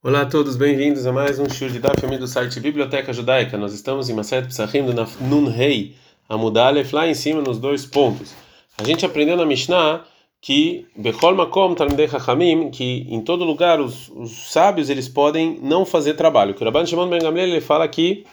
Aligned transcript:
Olá 0.00 0.20
a 0.20 0.26
todos, 0.26 0.54
bem-vindos 0.54 1.04
a 1.06 1.12
mais 1.12 1.40
um 1.40 1.50
show 1.50 1.68
de 1.68 1.80
Daf 1.80 2.00
do 2.06 2.26
site 2.28 2.60
Biblioteca 2.60 3.12
Judaica. 3.12 3.58
Nós 3.58 3.74
estamos 3.74 4.08
em 4.08 4.14
Maset 4.14 4.46
Psachim 4.46 4.84
do 4.84 4.94
Nun 5.20 5.50
Rei, 5.50 5.96
Amudalef, 6.28 6.92
lá 6.94 7.08
em 7.08 7.14
cima 7.14 7.42
nos 7.42 7.58
dois 7.58 7.84
pontos. 7.84 8.32
A 8.80 8.84
gente 8.84 9.04
aprendeu 9.04 9.36
na 9.36 9.44
Mishnah 9.44 10.04
que 10.40 10.86
Bechol 10.96 11.34
Makom 11.34 11.74
Talmidei 11.74 12.06
Chachamim, 12.06 12.70
que 12.70 13.08
em 13.10 13.20
todo 13.20 13.42
lugar 13.44 13.80
os, 13.80 14.08
os, 14.10 14.52
sábios 14.52 14.88
eles 14.88 15.08
podem 15.08 15.58
não 15.60 15.84
fazer 15.84 16.14
trabalho. 16.14 16.54
Que 16.54 16.62
o 16.62 16.64
Rabban 16.64 16.86
Shimon 16.86 17.08
Ben 17.08 17.18
Gamliel 17.18 17.48
ele 17.48 17.60
fala 17.60 17.88
que 17.88 18.24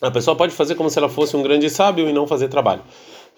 a 0.00 0.12
pessoa 0.12 0.36
pode 0.36 0.54
fazer 0.54 0.76
como 0.76 0.88
se 0.90 0.96
ela 0.96 1.08
fosse 1.08 1.36
um 1.36 1.42
grande 1.42 1.68
sábio 1.68 2.08
e 2.08 2.12
não 2.12 2.24
fazer 2.24 2.46
trabalho. 2.46 2.84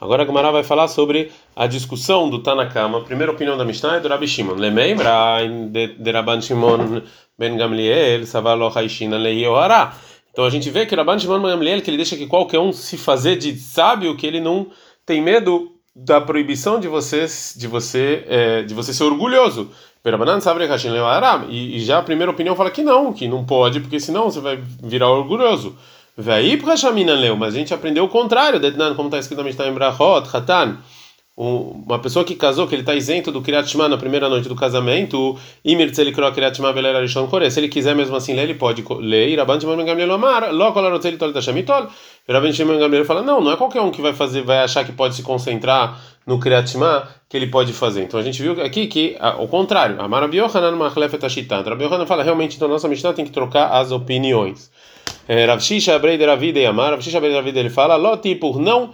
Agora 0.03 0.25
a 0.25 0.27
Gemara 0.27 0.51
vai 0.51 0.65
falar 0.65 0.89
sobre 0.89 1.31
a 1.55 1.69
discussão 1.69 2.29
do 2.29 2.41
Tanakama. 2.41 3.03
Primeira 3.03 3.31
opinião 3.31 3.57
da 3.57 3.65
Mishnah 3.65 3.99
é 3.99 4.01
do 4.01 4.09
Rabbi 4.09 4.27
Shimon. 4.27 4.55
Lemembra 4.55 5.37
de 5.71 6.11
Rabban 6.11 6.41
Shimon 6.41 7.03
ben 7.39 7.57
Gamliel, 7.57 8.27
Savalo 8.27 8.69
Haishina 8.77 9.17
Leiohara. 9.17 9.93
Então 10.33 10.45
a 10.45 10.51
gente 10.51 10.69
vê 10.71 10.87
que 10.87 10.97
Rabban 10.97 11.21
Shimon 11.21 11.41
ben 11.41 11.53
Gamliel 11.53 11.83
que 11.83 11.89
ele 11.89 11.99
deixa 11.99 12.17
que 12.17 12.27
qualquer 12.27 12.59
um 12.59 12.73
se 12.73 12.99
fazer 12.99 13.37
de 13.37 13.57
sábio, 13.57 14.17
que 14.17 14.27
ele 14.27 14.41
não 14.41 14.67
tem 15.07 15.23
medo 15.23 15.71
da 15.95 16.21
proibição 16.21 16.81
de 16.81 16.89
você 16.89 17.25
de 17.57 17.69
você 17.69 18.25
é, 18.27 18.63
de 18.63 18.75
você 18.75 18.93
ser 18.93 19.05
orgulhoso. 19.05 19.71
E, 21.49 21.77
e 21.77 21.79
já 21.79 21.99
a 21.99 22.03
primeira 22.03 22.33
opinião 22.33 22.57
fala 22.57 22.73
que 22.73 22.83
não, 22.83 23.13
que 23.13 23.29
não 23.29 23.45
pode, 23.45 23.79
porque 23.79 24.01
senão 24.01 24.25
você 24.25 24.41
vai 24.41 24.61
virar 24.83 25.11
orgulhoso. 25.11 25.77
Leu, 26.17 27.37
mas 27.37 27.55
a 27.55 27.59
gente 27.59 27.73
aprendeu 27.73 28.05
o 28.05 28.09
contrário, 28.09 28.61
como 28.95 29.09
está 29.09 29.19
escrito 29.19 29.39
na 29.39 29.45
Mishnah 29.45 29.69
em 29.69 29.73
Brachot, 29.73 30.29
Hatan. 30.33 30.79
Uma 31.35 31.99
pessoa 31.99 32.27
que 32.27 32.35
casou, 32.35 32.69
que 32.69 32.75
ele 32.75 32.83
está 32.83 32.95
isento 32.95 33.33
do 33.33 33.41
Kriyat 33.41 33.75
na 33.89 33.97
primeira 33.97 34.29
noite 34.29 34.51
do 34.51 34.55
casamento, 34.55 35.39
Imir 35.65 35.91
Tzelikro 35.91 36.31
Kriyat 36.31 36.55
Shema 36.55 36.75
Belera 36.75 37.01
Rishon 37.01 37.27
Kore. 37.27 37.51
Se 37.51 37.59
ele 37.59 37.69
quiser 37.69 37.97
mesmo 37.97 38.15
assim 38.15 38.35
ler, 38.35 38.43
ele 38.43 38.55
pode 38.55 38.85
ler. 39.01 39.35
Rabban 39.39 39.59
Shimon 39.59 39.83
Gamliel 39.83 40.11
Omar, 40.11 40.53
Lo 40.53 40.73
Kol 40.75 40.85
Arotzeli 40.85 41.17
Tol 41.17 41.33
Tashamitol. 41.33 41.89
Rabban 42.29 42.53
Shimon 42.53 42.79
Gamliel 42.79 43.07
fala: 43.07 43.23
não, 43.23 43.41
não 43.41 43.51
é 43.51 43.57
qualquer 43.57 43.81
um 43.81 43.91
que 43.91 44.03
vai 44.03 44.13
fazer, 44.13 44.43
vai 44.43 44.59
achar 44.59 44.85
que 44.85 44.93
pode 44.93 45.15
se 45.15 45.23
concentrar 45.23 45.99
no 46.27 46.39
Kriyat 46.39 46.71
que 47.31 47.37
ele 47.39 47.47
pode 47.47 47.73
fazer. 47.73 48.03
Então 48.03 48.21
a 48.21 48.23
gente 48.23 48.41
viu 48.43 48.63
aqui 48.63 48.87
que, 48.87 49.17
ao 49.19 49.49
contrário, 49.49 49.99
Amar 50.03 50.23
Abiohanan 50.23 50.77
Machlefet 50.77 51.25
Ashitan. 51.25 51.63
Rabi 51.63 51.85
Yohanan 51.85 52.05
fala: 52.05 52.23
realmente, 52.23 52.57
então 52.57 52.69
nossa 52.69 52.87
Mishnah 52.87 53.15
tem 53.15 53.25
que 53.25 53.33
trocar 53.33 53.69
as 53.69 53.91
opiniões. 53.91 54.71
É, 55.29 55.45
Rav 55.45 55.61
Shisha 55.61 55.99
Breider 55.99 56.29
Avida 56.29 56.59
e 56.59 56.67
Amar, 56.67 56.91
Rav 56.91 57.03
Shisha 57.03 57.21
Breider 57.21 57.39
Avida 57.39 57.61
ele 57.61 57.71
fala, 57.71 57.97
Loti 57.97 58.35
por 58.35 58.59
não 58.59 58.91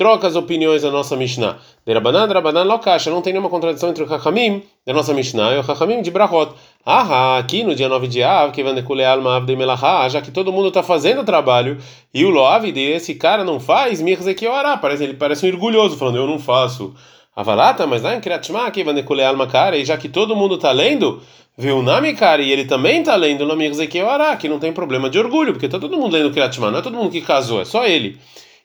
troca 0.00 0.26
as 0.26 0.34
opiniões 0.34 0.80
da 0.80 0.90
nossa 0.90 1.14
Mishnah. 1.14 1.58
De 1.84 1.92
Rabanan, 1.92 2.26
Rabanan 2.26 2.64
Lokasha, 2.64 3.10
não 3.10 3.20
tem 3.20 3.34
nenhuma 3.34 3.50
contradição 3.50 3.90
entre 3.90 4.02
o 4.02 4.08
Chachamim 4.08 4.62
da 4.86 4.94
nossa 4.94 5.12
Mishnah 5.12 5.54
e 5.54 5.58
o 5.58 5.62
Chachamim 5.62 6.00
de 6.00 6.10
Brachot. 6.10 6.54
Ah, 6.86 7.36
aqui 7.36 7.62
no 7.62 7.74
dia 7.74 7.86
9 7.86 8.08
de 8.08 8.22
Av, 8.22 8.50
que 8.50 8.62
vai 8.62 8.72
decule 8.72 9.04
alma 9.04 9.36
avde 9.36 9.54
melachá, 9.54 10.08
já 10.08 10.22
que 10.22 10.30
todo 10.30 10.50
mundo 10.50 10.68
está 10.68 10.82
fazendo 10.82 11.20
o 11.20 11.24
trabalho 11.24 11.76
e 12.14 12.24
o 12.24 12.30
Loav 12.30 12.64
esse 12.64 13.14
cara 13.14 13.44
não 13.44 13.60
faz, 13.60 14.00
Mirzekiorá, 14.00 14.78
parece 14.78 15.04
ele 15.04 15.14
parece 15.14 15.44
um 15.44 15.50
orgulhoso 15.50 15.98
falando 15.98 16.16
eu 16.16 16.26
não 16.26 16.38
faço. 16.38 16.94
Avalata, 17.40 17.86
mas 17.86 18.02
lá 18.02 18.14
em 18.14 18.20
Kriatma, 18.20 18.70
que 18.70 18.84
vai 18.84 18.94
decule 18.94 19.24
alma 19.24 19.46
cara, 19.46 19.76
e 19.76 19.84
já 19.84 19.96
que 19.96 20.08
todo 20.08 20.36
mundo 20.36 20.56
está 20.56 20.72
lendo, 20.72 21.22
viu 21.56 21.78
o 21.78 21.82
nome, 21.82 22.14
cara, 22.14 22.42
e 22.42 22.52
ele 22.52 22.64
também 22.64 23.00
está 23.00 23.16
lendo 23.16 23.42
o 23.42 23.46
nome 23.46 23.66
Ezequiel 23.66 24.08
que 24.38 24.48
não 24.48 24.58
tem 24.58 24.72
problema 24.72 25.08
de 25.08 25.18
orgulho, 25.18 25.52
porque 25.52 25.66
está 25.66 25.78
todo 25.78 25.96
mundo 25.96 26.12
lendo 26.12 26.30
Kriatma, 26.30 26.70
não 26.70 26.78
é 26.78 26.82
todo 26.82 26.96
mundo 26.96 27.10
que 27.10 27.20
casou, 27.20 27.60
é 27.60 27.64
só 27.64 27.86
ele. 27.86 28.18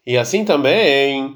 E 0.05 0.17
assim 0.17 0.45
também. 0.45 1.35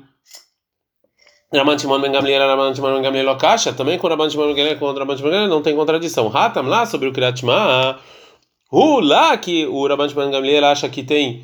Raman 1.52 1.80
Shimon 1.80 2.00
Ben 2.00 2.12
Gamliel, 2.12 2.48
Raman 2.48 2.74
Ben 2.74 3.02
Gamliel 3.02 3.26
Lokasha, 3.26 3.74
também 3.74 3.98
com 3.98 4.08
Raman 4.08 4.30
Shimon 4.30 4.48
Ben 4.48 4.56
Gamliel, 4.56 4.78
com 4.78 4.92
Raman 4.92 5.18
Shimon 5.18 5.30
Ben 5.30 5.40
Gamliel, 5.40 5.50
não 5.50 5.64
tem 5.64 5.76
contradição. 5.76 6.30
Hatam 6.32 6.68
lá 6.68 6.86
sobre 6.86 7.08
o 7.08 7.12
Kriatma, 7.12 8.00
uh, 8.72 9.00
lá 9.00 9.36
que 9.38 9.66
o 9.66 9.88
Raman 9.88 10.08
Shimon 10.08 10.24
Ben 10.24 10.32
Gamliel 10.32 10.66
acha 10.66 10.88
que 10.88 11.02
tem 11.02 11.44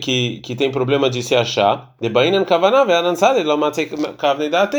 que, 0.00 0.40
que 0.40 0.54
tem 0.54 0.70
problema 0.70 1.08
de 1.08 1.22
se 1.22 1.34
achar 1.34 1.94
de 2.00 2.08
Bainan 2.08 2.44
Kavaná, 2.44 2.84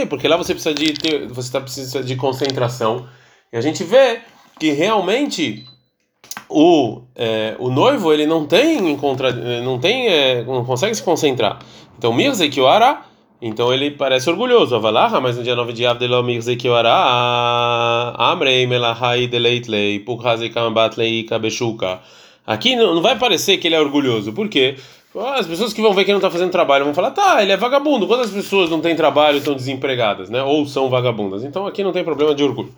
porque 0.07 0.28
lá 0.28 0.38
você 0.38 0.53
precisa 0.53 0.75
de 0.75 0.94
ter, 0.94 1.28
você 1.28 1.52
tá, 1.52 1.62
precisa 1.62 2.03
de 2.03 2.16
concentração. 2.16 3.07
E 3.52 3.57
a 3.57 3.62
gente 3.62 3.84
vê 3.84 4.19
que 4.59 4.72
realmente 4.72 5.66
o, 6.47 7.02
é, 7.16 7.56
o 7.57 7.69
noivo 7.72 8.13
ele 8.13 8.28
não 8.28 8.46
tem 8.46 8.96
contra, 8.97 9.31
não 9.62 9.80
tem 9.80 10.07
é, 10.07 10.44
não 10.44 10.63
consegue 10.63 10.94
se 10.94 11.01
concentrar. 11.01 11.59
Então 11.97 12.13
Mirza 12.13 12.47
que 12.47 12.62
Ara, 12.62 13.01
então 13.41 13.74
ele 13.74 13.90
parece 13.90 14.30
orgulhoso. 14.30 14.75
Avalaha, 14.75 15.19
mas 15.19 15.36
no 15.36 15.44
dia 15.44 15.56
9 15.56 15.74
de 15.74 15.86
Avdelo 15.86 16.22
Mirza 16.24 16.56
que 16.56 16.68
Ara, 16.68 18.13
Amrei 18.18 18.68
Melahai 18.68 19.25
Deleitlei, 19.25 20.00
Pukhazei 20.00 20.50
Kambatlei 20.50 21.24
Kabeshuka. 21.24 22.00
Aqui 22.45 22.75
não 22.75 23.01
vai 23.01 23.17
parecer 23.17 23.57
que 23.57 23.67
ele 23.67 23.75
é 23.75 23.79
orgulhoso, 23.79 24.33
por 24.33 24.50
quê? 24.50 24.75
As 25.35 25.47
pessoas 25.47 25.73
que 25.73 25.81
vão 25.81 25.94
ver 25.94 26.05
que 26.05 26.11
não 26.11 26.19
está 26.19 26.29
fazendo 26.29 26.51
trabalho 26.51 26.85
vão 26.85 26.94
falar, 26.94 27.11
tá, 27.11 27.41
ele 27.41 27.51
é 27.51 27.57
vagabundo. 27.57 28.05
Quantas 28.05 28.29
pessoas 28.29 28.69
não 28.69 28.79
têm 28.79 28.95
trabalho 28.95 29.35
e 29.35 29.39
estão 29.39 29.55
desempregadas, 29.55 30.29
né? 30.29 30.44
Ou 30.44 30.67
são 30.67 30.88
vagabundas? 30.88 31.44
Então 31.44 31.66
aqui 31.66 31.83
não 31.83 31.91
tem 31.91 32.03
problema 32.03 32.35
de 32.35 32.44
orgulho. 32.44 32.73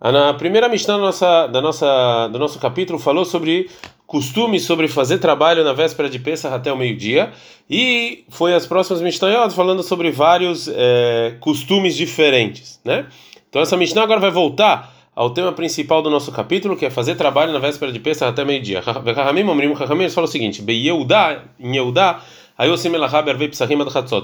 Na 0.00 0.32
primeira 0.32 0.68
Mishnah 0.68 0.96
da 0.96 1.02
nossa, 1.02 1.46
da 1.48 1.60
nossa, 1.60 2.28
do 2.28 2.38
nosso 2.38 2.58
capítulo 2.58 2.98
falou 2.98 3.24
sobre 3.24 3.68
costumes 4.06 4.64
sobre 4.64 4.88
fazer 4.88 5.18
trabalho 5.18 5.62
na 5.62 5.72
véspera 5.72 6.08
de 6.08 6.18
Pesach 6.18 6.52
até 6.52 6.72
o 6.72 6.76
meio-dia 6.76 7.30
e 7.68 8.24
foi 8.28 8.54
as 8.54 8.66
próximas 8.66 9.00
Mishnayot 9.02 9.54
falando 9.54 9.84
sobre 9.84 10.10
vários 10.10 10.68
é, 10.68 11.36
costumes 11.38 11.94
diferentes, 11.96 12.80
né? 12.84 13.06
Então 13.48 13.60
essa 13.60 13.76
Mishnah 13.76 14.02
agora 14.02 14.18
vai 14.18 14.30
voltar 14.30 14.92
ao 15.20 15.28
tema 15.28 15.52
principal 15.52 16.00
do 16.00 16.08
nosso 16.08 16.32
capítulo, 16.32 16.74
que 16.74 16.86
é 16.86 16.88
fazer 16.88 17.14
trabalho 17.14 17.52
na 17.52 17.58
véspera 17.58 17.92
de 17.92 18.00
Pesach 18.00 18.30
até 18.30 18.42
meio-dia. 18.42 18.82
Eles 18.82 20.14
falam 20.14 20.26
o 20.26 20.26
seguinte: 20.26 20.64
em 20.66 21.74
Yehudá, 21.76 22.22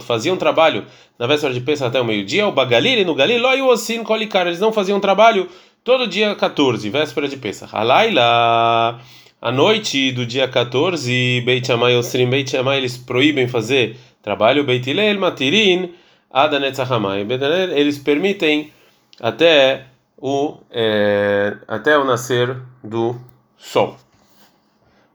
faziam 0.01 0.39
trabalho 0.39 0.87
na 1.19 1.27
véspera 1.27 1.53
de 1.53 1.61
Pesach 1.61 1.89
até 1.89 2.01
o 2.01 2.05
meio-dia, 2.05 2.47
o 2.47 2.53
Bagalil 2.53 3.01
e 3.01 3.05
no 3.05 3.15
Galil, 3.15 3.43
eles 3.45 4.59
não 4.59 4.73
faziam 4.73 4.99
trabalho 4.99 5.47
todo 5.85 6.07
dia 6.07 6.35
14, 6.35 6.89
véspera 6.89 7.29
de 7.29 7.37
Pesach. 7.37 7.77
Alaila, 7.77 8.99
a 9.43 9.53
noite 9.53 10.13
do 10.13 10.25
dia 10.25 10.49
14, 10.49 11.43
Beit 11.45 11.67
Shammai 11.67 11.95
Osrim 11.95 12.31
Beit 12.31 12.51
Shammai, 12.51 12.79
eles 12.79 12.97
proíbem 12.97 13.47
fazer 13.47 13.99
trabalho, 14.23 14.65
Beit 14.65 14.89
Hillel, 14.89 15.21
Matirin, 15.21 15.91
Adanetzachamai. 16.31 17.27
Eles 17.75 17.99
permitem 17.99 18.73
até 19.21 19.89
o 20.19 20.59
é, 20.71 21.57
até 21.69 21.99
o 21.99 22.05
nascer 22.05 22.57
do 22.83 23.17
sol. 23.57 23.97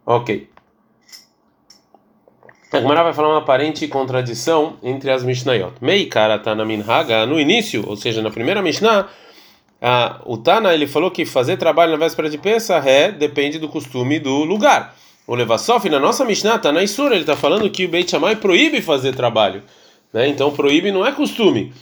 Ok. 0.06 0.50
A 2.74 2.80
Gemara 2.80 3.04
vai 3.04 3.14
falar 3.14 3.30
uma 3.30 3.40
aparente 3.40 3.86
contradição 3.88 4.78
entre 4.82 5.12
as 5.12 5.24
Mishnayot. 5.24 5.74
Mei 5.82 6.06
cara 6.06 6.40
Tana 6.40 6.64
Minhaga, 6.64 7.26
no 7.26 7.38
início, 7.38 7.84
ou 7.86 7.98
seja, 7.98 8.22
na 8.22 8.32
primeira 8.32 8.62
Mishnah, 8.62 9.10
a, 9.82 10.22
o 10.26 10.38
Tana 10.38 10.74
ele 10.74 10.88
falou 10.88 11.12
que 11.12 11.26
fazer 11.26 11.58
trabalho 11.58 11.92
na 11.92 11.98
véspera 11.98 12.30
de 12.30 12.38
Pesach 12.38 12.88
é, 12.88 13.12
depende 13.12 13.60
do 13.60 13.68
costume 13.68 14.20
do 14.20 14.46
lugar. 14.46 14.96
O 15.28 15.36
Levasof, 15.36 15.90
na 15.90 16.00
nossa 16.00 16.24
Mishnah, 16.24 16.60
Tana 16.60 16.82
Isura, 16.82 17.14
ele 17.14 17.24
está 17.24 17.36
falando 17.36 17.70
que 17.70 17.86
o 17.86 17.90
Beit 17.90 18.10
Shammai 18.10 18.36
proíbe 18.38 18.82
fazer 18.82 19.16
trabalho. 19.16 19.64
Né? 20.14 20.28
Então, 20.28 20.52
proíbe 20.52 20.92
não 20.92 21.06
é 21.06 21.12
costume. 21.12 21.74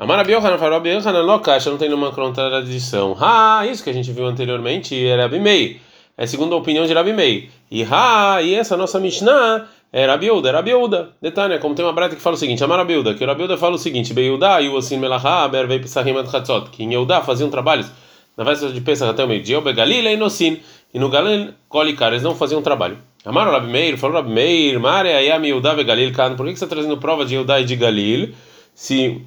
Amar 0.00 0.20
Abiohanan 0.20 0.58
falou 0.58 0.76
Abiohanan 0.76 1.22
Lokasha, 1.22 1.70
não 1.70 1.76
tem 1.76 1.88
nenhuma 1.88 2.12
contradição. 2.12 3.16
Ah, 3.20 3.66
isso 3.66 3.82
que 3.82 3.90
a 3.90 3.92
gente 3.92 4.12
viu 4.12 4.26
anteriormente 4.26 4.94
era 5.04 5.24
Abimei. 5.24 5.80
É 6.16 6.24
segundo 6.24 6.54
a 6.54 6.58
opinião 6.58 6.86
de 6.86 6.92
Rabi 6.92 7.12
Mei. 7.12 7.50
E 7.68 7.82
ha, 7.82 8.40
e 8.40 8.54
essa 8.54 8.76
nossa 8.76 9.00
Mishnah 9.00 9.66
é 9.92 10.06
Rabiuda, 10.06 10.50
é 10.50 10.52
Rabiuda. 10.52 11.10
Detalhe, 11.20 11.58
como 11.58 11.74
tem 11.74 11.84
uma 11.84 11.92
brata 11.92 12.14
que 12.14 12.22
fala 12.22 12.36
o 12.36 12.38
seguinte, 12.38 12.62
Amar 12.62 12.78
Rabiuda, 12.78 13.14
que 13.14 13.24
Rabiuda 13.24 13.56
fala 13.56 13.74
o 13.74 13.78
seguinte, 13.78 14.14
Beiuda 14.14 14.60
o 14.70 14.74
Osin 14.74 14.98
Melaha, 14.98 15.48
Bervei 15.48 15.80
Pisahim 15.80 16.16
Adchatzot, 16.16 16.70
que 16.70 16.84
em 16.84 16.92
Yehuda 16.92 17.20
faziam 17.22 17.50
trabalhos 17.50 17.90
na 18.36 18.44
véspera 18.44 18.72
de 18.72 18.80
Pesach 18.80 19.10
até 19.10 19.24
o 19.24 19.26
meio-dia, 19.26 19.58
o 19.58 19.62
Begalil 19.62 20.04
e 20.04 20.16
Nosin, 20.16 20.60
e 20.94 20.98
no 21.00 21.08
Galil, 21.08 21.54
Colicar, 21.68 22.12
eles 22.12 22.22
não 22.22 22.36
faziam 22.36 22.62
trabalho. 22.62 22.98
Amar 23.24 23.50
Rabi 23.50 23.66
Meir, 23.66 23.98
falou 23.98 24.16
Rabi 24.16 24.30
Meir, 24.30 24.78
Mare 24.78 25.12
Ayam 25.12 25.44
Yehuda 25.44 25.74
Begalil, 25.74 26.12
por 26.36 26.46
que 26.46 26.56
você 26.56 26.64
está 26.64 26.68
trazendo 26.68 26.96
prova 26.98 27.24
de 27.24 27.34
Yehuda 27.34 27.60
e 27.60 27.64
de 27.64 27.74
Galil? 27.74 28.34
Se 28.74 29.24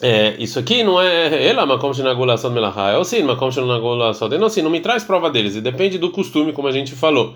é, 0.00 0.36
isso 0.38 0.58
aqui 0.58 0.82
não 0.82 1.00
é 1.00 1.46
ela, 1.46 1.66
mas 1.66 1.80
como 1.80 1.94
shinagulação 1.94 2.50
melahá, 2.50 2.90
é 2.90 2.98
o 2.98 3.04
sim, 3.04 3.22
mas 3.22 3.38
como 3.38 3.50
shinagulação 3.50 4.28
não 4.28 4.48
sim, 4.48 4.62
não 4.62 4.70
me 4.70 4.80
traz 4.80 5.04
prova 5.04 5.30
deles, 5.30 5.56
e 5.56 5.60
depende 5.60 5.98
do 5.98 6.10
costume, 6.10 6.52
como 6.52 6.68
a 6.68 6.72
gente 6.72 6.94
falou. 6.94 7.34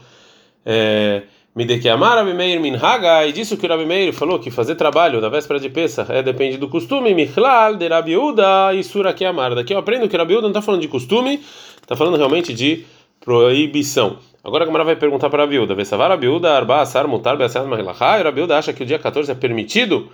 Me 1.55 1.67
de 1.67 1.79
que 1.79 1.89
amar 1.89 2.17
Rabi 2.17 2.33
Meir 2.33 2.59
minhaga, 2.59 3.27
e 3.27 3.33
disso 3.33 3.59
que 3.59 3.67
o 3.67 3.69
Rabi 3.69 3.85
Meir 3.85 4.11
falou 4.15 4.39
que 4.39 4.51
fazer 4.51 4.75
trabalho 4.75 5.21
na 5.21 5.29
véspera 5.29 5.61
de 5.61 5.69
Pesach 5.69 6.11
é 6.11 6.23
depende 6.23 6.57
do 6.57 6.67
costume, 6.67 7.13
michlal 7.13 7.77
de 7.77 7.89
Rabi 7.89 8.17
Uda 8.17 8.73
e 8.73 8.83
sura 8.83 9.13
que 9.13 9.23
amar. 9.23 9.55
Daqui 9.55 9.75
eu 9.75 9.79
aprendo 9.79 10.09
que 10.09 10.17
Rabi 10.17 10.33
Uda 10.33 10.43
não 10.43 10.49
está 10.49 10.63
falando 10.63 10.81
de 10.81 10.89
costume, 10.89 11.43
está 11.83 11.95
falando 11.95 12.17
realmente 12.17 12.55
de 12.55 12.87
proibição. 13.21 14.17
Agora 14.43 14.65
a 14.65 14.67
Gamara 14.67 14.85
vai 14.85 14.97
perguntar 14.97 15.29
para 15.29 15.43
Rabi 15.43 15.59
Uda, 15.59 15.75
Vesavar 15.75 16.09
Rabi 16.09 16.27
Uda, 16.27 16.57
Arba, 16.57 16.81
Asar, 16.81 17.07
Mutar, 17.07 17.37
Beasar, 17.37 17.67
Mahilachá, 17.67 18.19
e 18.19 18.23
Rabi 18.23 18.41
Uda 18.41 18.57
acha 18.57 18.73
que 18.73 18.83
o 18.83 18.87
dia 18.87 18.99
14 18.99 19.31
é 19.31 19.35
permitido? 19.35 20.09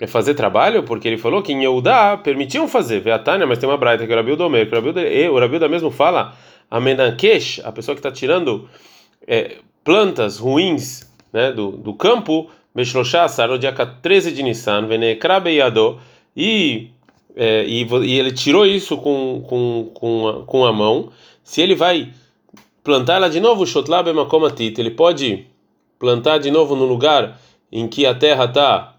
É 0.00 0.06
fazer 0.06 0.32
trabalho, 0.32 0.82
porque 0.82 1.06
ele 1.06 1.18
falou 1.18 1.42
que 1.42 1.52
em 1.52 1.60
Yehudá 1.60 2.16
permitiam 2.16 2.66
fazer, 2.66 3.00
vê 3.00 3.12
a 3.12 3.18
Tânia, 3.18 3.46
mas 3.46 3.58
tem 3.58 3.68
uma 3.68 3.76
braita 3.76 4.06
que 4.06 4.12
o 4.12 4.16
Rabilda 4.16 4.46
Omer, 4.46 4.68
que 4.68 5.28
o 5.28 5.38
Rabilda 5.38 5.68
mesmo 5.68 5.90
fala, 5.90 6.34
a 6.70 6.80
menakesh, 6.80 7.60
a 7.62 7.70
pessoa 7.70 7.94
que 7.94 7.98
está 7.98 8.10
tirando 8.10 8.66
é, 9.26 9.58
plantas 9.84 10.38
ruins 10.38 11.06
né, 11.30 11.52
do, 11.52 11.72
do 11.72 11.92
campo, 11.92 12.48
Meshloshasar, 12.74 13.48
no 13.48 13.58
dia 13.58 13.72
13 13.72 14.32
de 14.32 14.42
Nissan, 14.42 14.86
Venekra 14.86 15.38
Beyado, 15.38 16.00
e, 16.34 16.88
é, 17.36 17.66
e, 17.66 17.84
e 17.84 18.18
ele 18.18 18.32
tirou 18.32 18.64
isso 18.64 18.96
com, 18.96 19.44
com, 19.46 19.90
com, 19.92 20.28
a, 20.28 20.44
com 20.44 20.64
a 20.64 20.72
mão, 20.72 21.10
se 21.44 21.60
ele 21.60 21.74
vai 21.74 22.08
plantar 22.82 23.16
ela 23.16 23.28
de 23.28 23.38
novo, 23.38 23.66
Shotlab 23.66 24.08
Emakomatit, 24.08 24.80
ele 24.80 24.92
pode 24.92 25.46
plantar 25.98 26.38
de 26.38 26.50
novo 26.50 26.74
no 26.74 26.86
lugar 26.86 27.38
em 27.70 27.86
que 27.86 28.06
a 28.06 28.14
terra 28.14 28.46
está 28.46 28.94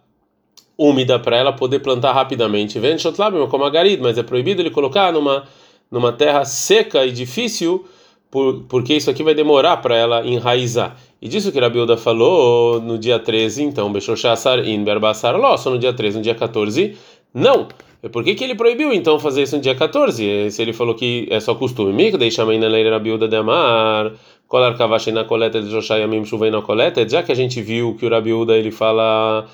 úmida 0.81 1.19
para 1.19 1.37
ela 1.37 1.53
poder 1.53 1.79
plantar 1.79 2.11
rapidamente. 2.13 2.79
Vem 2.79 2.97
Shotlab 2.97 3.37
Emakomagarid, 3.37 4.01
mas 4.01 4.17
é 4.17 4.23
proibido 4.23 4.63
ele 4.63 4.71
colocar 4.71 5.13
numa, 5.13 5.43
numa 5.91 6.11
terra 6.11 6.43
seca 6.43 7.05
e 7.05 7.11
difícil, 7.11 7.85
por, 8.31 8.63
porque 8.67 8.95
isso 8.95 9.09
aqui 9.09 9.21
vai 9.21 9.35
demorar 9.35 9.77
para 9.77 9.95
ela 9.95 10.25
enraizar. 10.25 10.97
E 11.21 11.27
disso 11.27 11.51
que 11.51 11.59
Rabiuda 11.59 11.97
falou 11.97 12.81
no 12.81 12.97
dia 12.97 13.19
13, 13.19 13.61
então, 13.61 13.91
Beshoshasar 13.91 14.67
in 14.67 14.83
Berbassar 14.83 15.37
Ló, 15.37 15.55
só 15.55 15.69
no 15.69 15.77
dia 15.77 15.93
13, 15.93 16.17
no 16.17 16.23
dia 16.23 16.33
14, 16.33 16.97
não. 17.31 17.67
Por 18.11 18.23
que, 18.23 18.33
que 18.33 18.43
ele 18.43 18.55
proibiu 18.55 18.91
então 18.91 19.19
fazer 19.19 19.43
isso 19.43 19.55
no 19.55 19.61
dia 19.61 19.75
14? 19.75 20.49
Se 20.49 20.59
ele 20.59 20.73
falou 20.73 20.95
que 20.95 21.27
é 21.29 21.39
só 21.39 21.53
costume. 21.53 21.93
Mico 21.93 22.17
deixa 22.17 22.41
a 22.41 22.45
na 22.57 22.89
Rabiuda 22.89 23.27
de 23.27 23.35
Amar, 23.35 24.13
colar 24.47 24.75
kavashi 24.75 25.11
na 25.11 25.23
coleta 25.23 25.61
de 25.61 25.69
Joshayamim 25.69 26.25
chuvei 26.25 26.49
na 26.49 26.63
coleta, 26.63 27.07
já 27.07 27.21
que 27.21 27.31
a 27.31 27.35
gente 27.35 27.61
viu 27.61 27.95
que 27.95 28.07
o 28.07 28.09
Rabiuda 28.09 28.57
ele 28.57 28.71
fala 28.71 29.45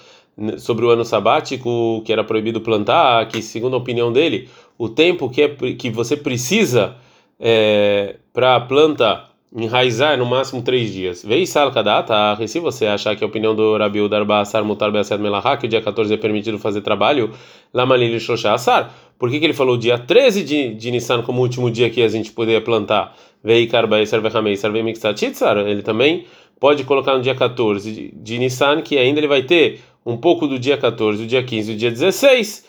sobre 0.57 0.85
o 0.85 0.89
ano 0.89 1.03
sabático, 1.03 2.01
que 2.05 2.13
era 2.13 2.23
proibido 2.23 2.61
plantar, 2.61 3.27
que 3.27 3.41
segundo 3.41 3.75
a 3.75 3.79
opinião 3.79 4.11
dele, 4.11 4.49
o 4.77 4.87
tempo 4.87 5.29
que, 5.29 5.41
é, 5.41 5.49
que 5.49 5.89
você 5.89 6.15
precisa 6.15 6.95
é, 7.39 8.17
para 8.33 8.55
a 8.55 8.59
planta 8.59 9.27
enraizar 9.55 10.13
é 10.13 10.17
no 10.17 10.25
máximo 10.25 10.61
três 10.61 10.91
dias. 10.91 11.23
Vei 11.23 11.45
sal 11.45 11.71
kadata, 11.71 12.35
se 12.47 12.59
você 12.59 12.85
achar 12.85 13.15
que 13.15 13.23
a 13.23 13.27
opinião 13.27 13.55
do 13.55 13.77
Rabi 13.77 14.07
Darba 14.09 14.41
Asar 14.41 14.63
Mutar 14.63 14.91
Beased 14.91 15.19
Melahá, 15.19 15.57
que 15.57 15.65
o 15.65 15.69
dia 15.69 15.81
14 15.81 16.13
é 16.13 16.17
permitido 16.17 16.59
fazer 16.59 16.81
trabalho, 16.81 17.31
Lamalil 17.73 18.19
Shosha 18.19 18.53
Asar, 18.53 18.93
por 19.17 19.29
que, 19.31 19.39
que 19.39 19.45
ele 19.45 19.53
falou 19.53 19.77
dia 19.77 19.97
13 19.97 20.43
de, 20.43 20.73
de 20.75 20.91
Nissan 20.91 21.21
como 21.23 21.41
último 21.41 21.71
dia 21.71 21.89
que 21.89 22.01
a 22.01 22.07
gente 22.07 22.31
poderia 22.31 22.61
plantar? 22.61 23.15
Vei 23.43 23.65
Karba 23.67 24.05
Serve 24.05 24.29
Hamei 24.35 24.57
Serve 24.57 24.83
Mixatitzar, 24.83 25.57
ele 25.57 25.81
também 25.81 26.25
pode 26.59 26.83
colocar 26.83 27.15
no 27.15 27.21
dia 27.21 27.35
14 27.35 27.91
de, 27.91 28.11
de 28.11 28.39
Nissan, 28.39 28.81
que 28.81 28.97
ainda 28.97 29.19
ele 29.19 29.27
vai 29.27 29.43
ter 29.43 29.79
um 30.07 30.17
pouco 30.17 30.47
do 30.47 30.57
dia 30.57 30.77
14, 30.77 31.21
do 31.21 31.27
dia 31.27 31.43
15 31.43 31.71
e 31.71 31.75
do 31.75 31.79
dia 31.79 31.91
16 31.91 32.65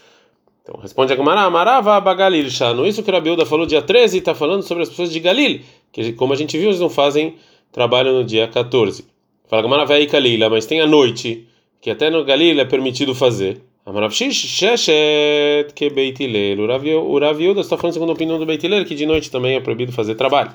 então, 0.69 0.79
responde 0.83 1.11
a 1.11 1.17
Gamara, 1.17 1.41
Amarava 1.41 1.99
Bagalil 1.99 2.51
Shano. 2.51 2.87
Isso 2.87 3.03
que 3.03 3.11
Rabiuda 3.11 3.47
falou 3.47 3.65
dia 3.65 3.81
13 3.81 4.19
está 4.19 4.35
falando 4.35 4.63
sobre 4.63 4.83
as 4.83 4.91
pessoas 4.91 5.11
de 5.11 5.19
Galil, 5.19 5.63
que 5.91 6.13
como 6.13 6.35
a 6.35 6.37
gente 6.37 6.59
viu, 6.59 6.69
eles 6.69 6.79
não 6.79 6.91
fazem 6.91 7.37
trabalho 7.73 8.13
no 8.13 8.23
dia 8.23 8.47
14. 8.47 9.03
Fala 9.49 9.63
Gamara 9.63 9.87
vai 9.87 10.05
Kalila, 10.05 10.51
mas 10.51 10.67
tem 10.67 10.83
a 10.83 10.87
noite, 10.87 11.47
que 11.81 11.91
até 11.91 12.11
no 12.11 12.23
Galil 12.23 12.61
é 12.61 12.67
permitido 12.67 13.15
fazer. 13.15 13.63
Sheshet 14.11 15.73
que 15.75 15.89
Beitilel. 15.89 16.59
O 16.61 17.19
Raviuda 17.19 17.63
está 17.63 17.79
falando 17.79 17.95
segundo 17.95 18.11
a 18.11 18.13
opinião 18.13 18.39
do 18.39 18.45
Beitilel, 18.45 18.85
que 18.85 18.95
de 18.95 19.07
noite 19.07 19.31
também 19.31 19.57
é 19.57 19.61
proibido 19.61 19.91
fazer 19.91 20.17
trabalho. 20.17 20.53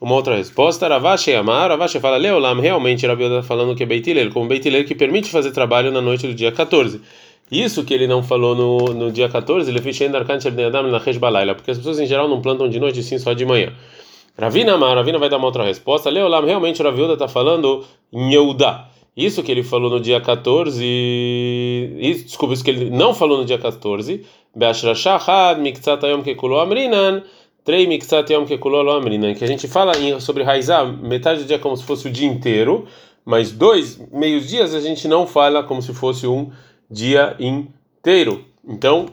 Uma 0.00 0.14
outra 0.14 0.36
resposta, 0.36 0.88
Ravashi 0.88 1.32
Amar, 1.34 1.70
Ravashi 1.70 2.00
fala, 2.00 2.16
Leolam, 2.16 2.60
realmente 2.60 3.06
Rabiuda 3.06 3.36
está 3.36 3.48
falando 3.48 3.74
que 3.74 3.82
é 3.82 3.86
Beitilel, 3.86 4.30
como 4.30 4.48
Beitilel 4.48 4.84
que 4.84 4.94
permite 4.94 5.30
fazer 5.30 5.50
trabalho 5.52 5.90
na 5.90 6.00
noite 6.00 6.26
do 6.26 6.34
dia 6.34 6.52
14. 6.52 7.00
Isso 7.50 7.84
que 7.84 7.94
ele 7.94 8.06
não 8.06 8.22
falou 8.22 8.54
no, 8.54 8.94
no 8.94 9.12
dia 9.12 9.28
14, 9.28 9.70
ele 9.70 9.80
fez 9.80 9.96
porque 11.54 11.70
as 11.70 11.78
pessoas 11.78 12.00
em 12.00 12.06
geral 12.06 12.28
não 12.28 12.40
plantam 12.42 12.68
de 12.68 12.80
noite, 12.80 13.02
sim 13.02 13.18
só 13.18 13.32
de 13.32 13.46
manhã. 13.46 13.72
Ravina 14.36 14.74
Amar, 14.74 14.96
Ravina 14.96 15.18
vai 15.18 15.28
dar 15.28 15.36
uma 15.36 15.46
outra 15.46 15.64
resposta. 15.64 16.10
Leolam, 16.10 16.44
realmente 16.44 16.82
Raviuda 16.82 17.12
está 17.12 17.28
falando 17.28 17.84
em. 18.12 18.90
Isso 19.16 19.44
que 19.44 19.52
ele 19.52 19.62
falou 19.62 19.88
no 19.88 20.00
dia 20.00 20.20
14, 20.20 20.84
isso, 22.00 22.24
desculpa, 22.24 22.54
isso 22.54 22.64
que 22.64 22.70
ele 22.70 22.90
não 22.90 23.14
falou 23.14 23.38
no 23.38 23.44
dia 23.44 23.58
14, 23.58 24.26
Beashrashahad, 24.56 25.60
Miktsat 25.60 26.04
Ayom 26.04 26.20
Kekulo 26.20 26.58
Amrinan, 26.58 27.22
Trei 27.64 27.86
Miktsat 27.86 28.30
Ayom 28.30 28.44
Kekulo 28.44 28.90
Amrinan, 28.90 29.34
que 29.34 29.42
a 29.42 29.46
gente 29.46 29.66
fala 29.66 29.94
sobre 30.20 30.42
raizar 30.42 30.86
metade 30.86 31.40
do 31.40 31.46
dia 31.46 31.58
como 31.58 31.74
se 31.74 31.82
fosse 31.82 32.06
o 32.06 32.10
dia 32.10 32.28
inteiro, 32.28 32.86
mas 33.24 33.50
dois 33.50 33.98
meios 34.12 34.46
dias 34.46 34.74
a 34.74 34.80
gente 34.80 35.08
não 35.08 35.26
fala 35.26 35.62
como 35.62 35.80
se 35.80 35.94
fosse 35.94 36.26
um 36.26 36.50
dia 36.90 37.34
inteiro. 37.40 38.44
Então, 38.68 39.06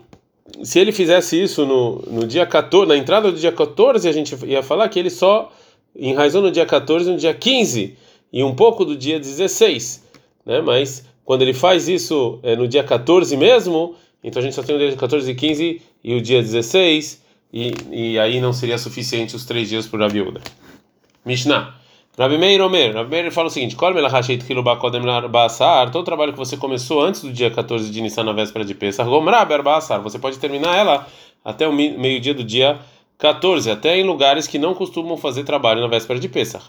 se 0.64 0.80
ele 0.80 0.92
fizesse 0.92 1.42
isso 1.42 1.66
no, 1.66 2.02
no 2.08 2.28
dia 2.28 2.46
14, 2.46 2.90
na 2.90 2.98
entrada 2.98 3.32
do 3.32 3.38
dia 3.40 3.54
14, 3.54 4.10
a 4.10 4.12
gente 4.12 4.36
ia 4.46 4.62
falar 4.62 4.90
que 4.90 5.00
ele 5.00 5.10
só 5.10 5.50
enraizou 5.96 6.42
no 6.42 6.52
dia 6.52 6.66
14 6.66 7.10
no 7.10 7.18
dia 7.18 7.34
15 7.34 7.96
e 8.34 8.44
um 8.44 8.54
pouco 8.54 8.84
do 8.84 8.98
dia 8.98 9.18
16, 9.18 10.04
né? 10.46 10.60
Mas 10.60 11.06
quando 11.24 11.42
ele 11.44 11.54
faz 11.54 11.88
isso 11.88 12.40
é, 12.44 12.58
no 12.58 12.68
dia 12.68 12.84
14 12.84 13.38
mesmo, 13.38 13.96
então 14.22 14.42
a 14.42 14.44
gente 14.44 14.56
só 14.56 14.62
tem 14.62 14.76
o 14.76 14.80
dia 14.80 14.94
14 14.94 15.32
e 15.32 15.36
15 15.36 15.82
e 16.04 16.16
o 16.16 16.22
dia 16.22 16.42
16, 16.42 17.21
e, 17.54 17.74
e 17.92 18.20
aí 18.20 18.40
não 18.40 18.54
seria 18.54 18.78
suficiente 18.78 19.36
os 19.36 19.46
três 19.46 19.70
dias 19.70 19.88
para 19.88 20.08
viúva. 20.08 20.42
Mishnah. 21.26 21.76
Rabi 22.18 22.38
Meir 22.38 22.62
Omer, 22.62 22.94
Rabi 22.94 23.10
Meir 23.10 23.32
fala 23.32 23.48
o 23.48 23.50
seguinte: 23.50 23.76
todo 23.76 23.96
trabalho 26.04 26.34
que 26.34 26.38
você 26.38 26.58
começou 26.58 27.02
antes 27.02 27.22
do 27.22 27.32
dia 27.32 27.50
14 27.50 27.90
de 27.90 28.02
Nissan 28.02 28.24
na 28.24 28.34
véspera 28.34 28.66
de 28.66 28.76
Pesach, 28.76 29.10
você 30.04 30.20
pode 30.20 30.38
terminar 30.38 30.76
ela 30.76 31.08
até 31.44 31.68
o 31.68 31.74
meio-dia 31.74 32.34
do 32.34 32.44
dia 32.44 32.80
14, 33.18 33.72
até 33.72 33.98
em 33.98 34.04
lugares 34.04 34.48
que 34.48 34.60
não 34.60 34.74
costumam 34.74 35.16
fazer 35.16 35.44
trabalho 35.44 35.80
na 35.80 35.88
véspera 35.88 36.20
de 36.20 36.28
Pesach. 36.28 36.66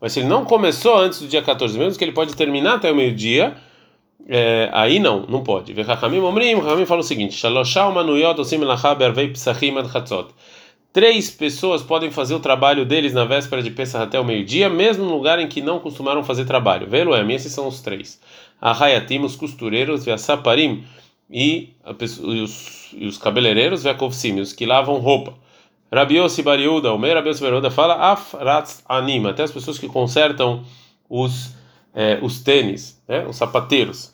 Mas 0.00 0.12
se 0.12 0.20
ele 0.20 0.28
não 0.28 0.44
começou 0.44 0.96
antes 0.96 1.20
do 1.20 1.28
dia 1.28 1.42
14, 1.42 1.78
mesmo 1.78 1.98
que 1.98 2.04
ele 2.04 2.12
pode 2.12 2.34
terminar 2.34 2.76
até 2.76 2.90
o 2.90 2.96
meio-dia, 2.96 3.54
é, 4.28 4.68
aí 4.72 4.98
não, 4.98 5.26
não 5.26 5.42
pode. 5.42 5.72
Vechachamim 5.72 6.20
Omrim, 6.20 6.56
Chachamim 6.56 6.86
fala 6.86 7.00
o 7.00 7.04
seguinte: 7.04 7.46
osim 8.38 8.58
três 10.92 11.30
pessoas 11.30 11.82
podem 11.82 12.10
fazer 12.10 12.34
o 12.34 12.40
trabalho 12.40 12.84
deles 12.84 13.12
na 13.12 13.24
véspera 13.24 13.62
de 13.62 13.70
Pesach 13.70 14.04
até 14.04 14.18
o 14.18 14.24
meio-dia, 14.24 14.68
mesmo 14.68 15.04
no 15.04 15.14
lugar 15.14 15.38
em 15.38 15.48
que 15.48 15.60
não 15.60 15.78
costumaram 15.78 16.22
fazer 16.24 16.44
trabalho. 16.44 16.88
Veloem, 16.88 17.32
esses 17.32 17.52
são 17.52 17.68
os 17.68 17.80
três. 17.80 18.20
A 18.60 18.72
Hayatim, 18.72 19.20
os 19.20 19.36
costureiros, 19.36 20.06
a 20.08 20.18
Saparim 20.18 20.84
e, 21.30 21.70
os, 22.22 22.92
e 22.92 23.06
os 23.06 23.16
cabeleireiros, 23.18 23.86
a 23.86 23.94
Kovsim, 23.94 24.40
os 24.40 24.52
que 24.52 24.66
lavam 24.66 24.96
roupa. 24.96 25.34
Rabiossi 25.92 26.42
Bariuda, 26.42 26.92
o 26.92 26.98
meio 26.98 27.14
Rabiossi 27.14 27.42
Bariuda 27.42 27.70
fala 27.70 27.94
Afratz 27.94 28.82
Anima, 28.88 29.30
até 29.30 29.42
as 29.42 29.50
pessoas 29.50 29.78
que 29.78 29.88
consertam 29.88 30.62
os, 31.08 31.52
é, 31.94 32.18
os 32.22 32.40
tênis, 32.40 33.00
né, 33.08 33.26
os 33.26 33.36
sapateiros. 33.36 34.12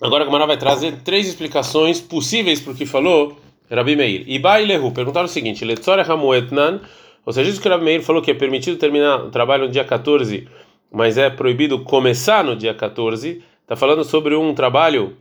Agora 0.00 0.22
a 0.22 0.26
Gamara 0.26 0.46
vai 0.46 0.56
trazer 0.56 1.00
três 1.02 1.26
explicações 1.26 2.00
possíveis 2.00 2.60
para 2.60 2.72
o 2.72 2.76
que 2.76 2.84
falou 2.84 3.38
Rabi 3.70 3.96
Meir. 3.96 4.24
E 4.26 4.38
Bailehu 4.38 4.92
perguntaram 4.92 5.26
o 5.26 5.30
seguinte: 5.30 5.64
Letzore 5.64 6.02
Hamuetnan, 6.02 6.80
ou 7.24 7.32
seja, 7.32 7.50
isso 7.50 7.60
que 7.60 7.68
Rabi 7.68 7.84
Meir 7.84 8.02
falou 8.02 8.20
que 8.20 8.30
é 8.30 8.34
permitido 8.34 8.76
terminar 8.76 9.24
o 9.24 9.30
trabalho 9.30 9.64
no 9.64 9.70
dia 9.70 9.84
14, 9.84 10.46
mas 10.92 11.16
é 11.16 11.30
proibido 11.30 11.82
começar 11.84 12.44
no 12.44 12.54
dia 12.54 12.74
14, 12.74 13.42
está 13.62 13.74
falando 13.74 14.04
sobre 14.04 14.34
um 14.34 14.54
trabalho 14.54 15.16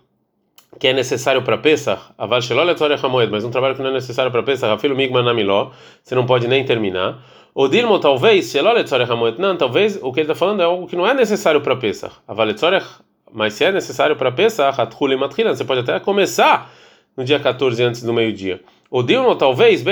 que 0.80 0.88
é 0.88 0.94
necessário 0.94 1.42
para 1.44 1.58
Pesach, 1.58 2.02
Aval 2.18 2.42
Shelol 2.42 2.66
mas 3.30 3.44
um 3.44 3.50
trabalho 3.50 3.76
que 3.76 3.82
não 3.82 3.90
é 3.90 3.94
necessário 3.94 4.32
para 4.32 4.44
Pesach, 4.44 4.74
Afilo 4.74 4.96
Migman 4.96 5.24
Namiló, 5.24 5.72
você 6.04 6.16
não 6.16 6.26
pode 6.26 6.48
nem 6.48 6.66
terminar. 6.66 7.24
O 7.54 7.68
Dilmo, 7.68 8.00
talvez, 8.00 8.52
Shelol 8.52 8.76
Hamuetnan, 9.10 9.56
talvez 9.56 10.00
o 10.02 10.12
que 10.12 10.20
ele 10.20 10.32
está 10.32 10.36
falando 10.36 10.62
é 10.62 10.66
algo 10.66 10.88
que 10.88 10.96
não 10.96 11.08
é 11.08 11.14
necessário 11.14 11.62
para 11.62 11.76
Pesach, 11.76 12.14
mas 13.32 13.54
se 13.54 13.66
é 13.66 13.72
necessário 13.72 14.16
para 14.16 14.32
Pesach, 14.32 14.78
você 14.80 15.64
pode 15.64 15.80
até 15.82 16.00
começar 16.00 16.72
no 17.16 17.24
dia 17.24 17.40
14 17.40 17.84
antes 17.84 18.04
do 18.04 18.14
meio-dia. 18.14 18.62
O 18.90 19.02
Dilma, 19.02 19.36
talvez, 19.36 19.84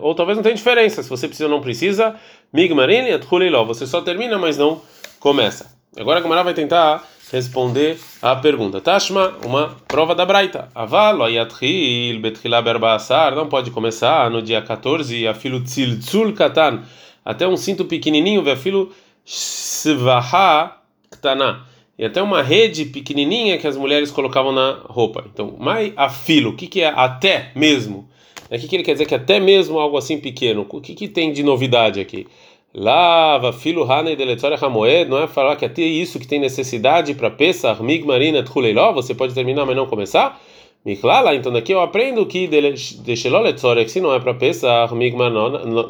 ou 0.00 0.14
talvez 0.14 0.36
não 0.36 0.42
tenha 0.42 0.54
diferença. 0.54 1.02
Se 1.02 1.08
você 1.10 1.28
precisa 1.28 1.46
ou 1.46 1.50
não 1.50 1.60
precisa, 1.60 2.14
Migmarin 2.50 3.18
você 3.66 3.86
só 3.86 4.00
termina, 4.00 4.38
mas 4.38 4.56
não 4.56 4.80
começa. 5.20 5.70
Agora 5.98 6.18
a 6.18 6.22
Gamara 6.22 6.42
vai 6.42 6.54
tentar 6.54 7.06
responder 7.32 7.98
a 8.20 8.36
pergunta. 8.36 8.78
Tashma, 8.80 9.34
uma 9.44 9.74
prova 9.88 10.14
da 10.14 10.26
Braita. 10.26 10.68
Avalo 10.74 11.24
ayatril 11.24 12.20
betchila 12.20 12.60
berbaasar, 12.60 13.34
não 13.34 13.48
pode 13.48 13.70
começar 13.70 14.30
no 14.30 14.42
dia 14.42 14.60
14, 14.60 15.26
a 15.26 15.32
filo 15.32 15.60
tziltzul 15.60 16.34
katan, 16.34 16.82
até 17.24 17.48
um 17.48 17.56
cinto 17.56 17.86
pequenininho, 17.86 18.42
ve 18.42 18.54
filo 18.54 18.92
svaha 19.24 20.76
ktana 21.10 21.64
e 21.98 22.04
até 22.04 22.20
uma 22.20 22.42
rede 22.42 22.84
pequenininha 22.84 23.56
que 23.56 23.66
as 23.66 23.76
mulheres 23.76 24.10
colocavam 24.10 24.52
na 24.52 24.82
roupa. 24.84 25.24
Então, 25.32 25.56
mai 25.58 25.94
afilo, 25.96 26.50
o 26.50 26.56
que, 26.56 26.66
que 26.66 26.82
é 26.82 26.88
até 26.88 27.50
mesmo? 27.54 28.08
O 28.50 28.58
que, 28.58 28.68
que 28.68 28.76
ele 28.76 28.82
quer 28.82 28.92
dizer 28.92 29.06
que 29.06 29.14
até 29.14 29.40
mesmo 29.40 29.78
algo 29.78 29.96
assim 29.96 30.18
pequeno? 30.18 30.66
O 30.68 30.80
que, 30.80 30.94
que 30.94 31.08
tem 31.08 31.32
de 31.32 31.42
novidade 31.42 31.98
aqui? 31.98 32.26
Lava, 32.74 33.52
filo, 33.52 33.90
hane, 33.90 34.16
deletória, 34.16 34.56
ramoed, 34.56 35.10
não 35.10 35.18
é 35.18 35.26
falar 35.26 35.56
que 35.56 35.64
até 35.64 35.82
isso 35.82 36.18
que 36.18 36.26
tem 36.26 36.40
necessidade 36.40 37.14
para 37.14 37.30
Pesach, 37.30 37.82
mig, 37.82 38.02
marina, 38.04 38.42
tchuleiló, 38.42 38.92
você 38.92 39.14
pode 39.14 39.34
terminar, 39.34 39.66
mas 39.66 39.76
não 39.76 39.86
começar? 39.86 40.40
Miklala, 40.84 41.32
então 41.34 41.52
daqui 41.52 41.72
eu 41.72 41.80
aprendo 41.80 42.26
que 42.26 42.48
Desheloletzorek, 42.48 43.88
se 43.88 44.00
não 44.00 44.12
é 44.12 44.18
para 44.18 44.34
Pesach, 44.34 44.92
Migmar 44.94 45.30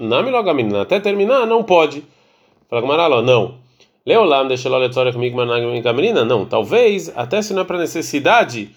Namilogamin, 0.01 0.77
até 0.77 1.01
terminar, 1.01 1.47
não 1.47 1.63
pode. 1.65 2.03
Fala 2.69 2.83
Gmaralo, 2.83 3.23
não. 3.23 3.55
Leolam 4.05 4.49
Desheloletzorek, 4.49 5.17
Migmar 5.17 5.47
Namilogamin, 5.47 6.13
não. 6.13 6.45
Talvez, 6.45 7.11
até 7.17 7.41
se 7.41 7.55
não 7.55 7.63
é 7.63 7.65
para 7.65 7.79
necessidade 7.79 8.71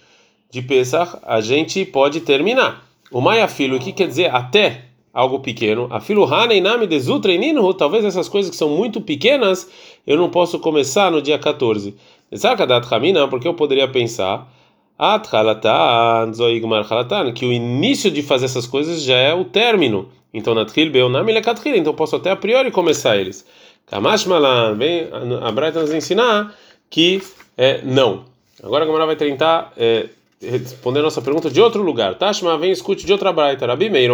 de 0.50 0.62
Pesach, 0.62 1.18
a 1.24 1.42
gente 1.42 1.84
pode 1.84 2.22
terminar. 2.22 2.86
O 3.12 3.20
Maia 3.20 3.48
Filo, 3.50 3.76
o 3.76 3.80
que 3.80 3.92
quer 3.92 4.08
dizer 4.08 4.34
até 4.34 4.85
algo 5.15 5.39
pequeno? 5.39 5.88
A 5.89 6.00
talvez 7.74 8.03
essas 8.03 8.29
coisas 8.29 8.51
que 8.51 8.57
são 8.57 8.69
muito 8.69 9.00
pequenas, 9.00 9.67
eu 10.05 10.17
não 10.17 10.29
posso 10.29 10.60
começar 10.60 11.10
no 11.10 11.22
dia 11.22 11.39
14. 11.39 11.95
Zakadat 12.36 12.93
Hamina, 12.93 13.27
porque 13.27 13.48
eu 13.48 13.53
poderia 13.53 13.88
pensar 13.88 14.48
que 17.34 17.45
o 17.45 17.51
início 17.51 18.12
de 18.12 18.22
fazer 18.22 18.45
essas 18.45 18.67
coisas 18.67 19.01
já 19.01 19.15
é 19.15 19.34
o 19.34 19.45
término. 19.45 20.10
Então, 20.34 20.53
Natril 20.53 20.91
Beonam 20.91 21.24
Lekatril, 21.24 21.75
então 21.75 21.93
eu 21.93 21.98
posso 21.98 22.17
até 22.17 22.29
a 22.29 22.36
priori 22.36 22.69
começar 22.69 23.17
eles. 23.17 23.45
Kamash 23.88 24.25
vem 24.77 25.07
a 25.41 25.51
Braita 25.51 25.79
nos 25.79 25.93
ensinar 25.93 26.53
que 26.89 27.22
é 27.57 27.81
não. 27.84 28.25
Agora 28.63 28.84
a 28.84 28.88
Gamara 28.88 29.05
vai 29.05 29.15
tentar 29.15 29.72
é, 29.77 30.07
responder 30.50 31.00
a 31.00 31.04
nossa 31.04 31.22
pergunta 31.22 31.50
de 31.50 31.62
outro 31.62 31.82
lugar. 31.82 32.16
Tashma, 32.16 32.58
vem 32.58 32.72
escute 32.72 33.06
de 33.06 33.12
outra 33.12 33.32
Braita. 33.32 33.66
Rabi 33.66 33.90
Meir, 33.90 34.12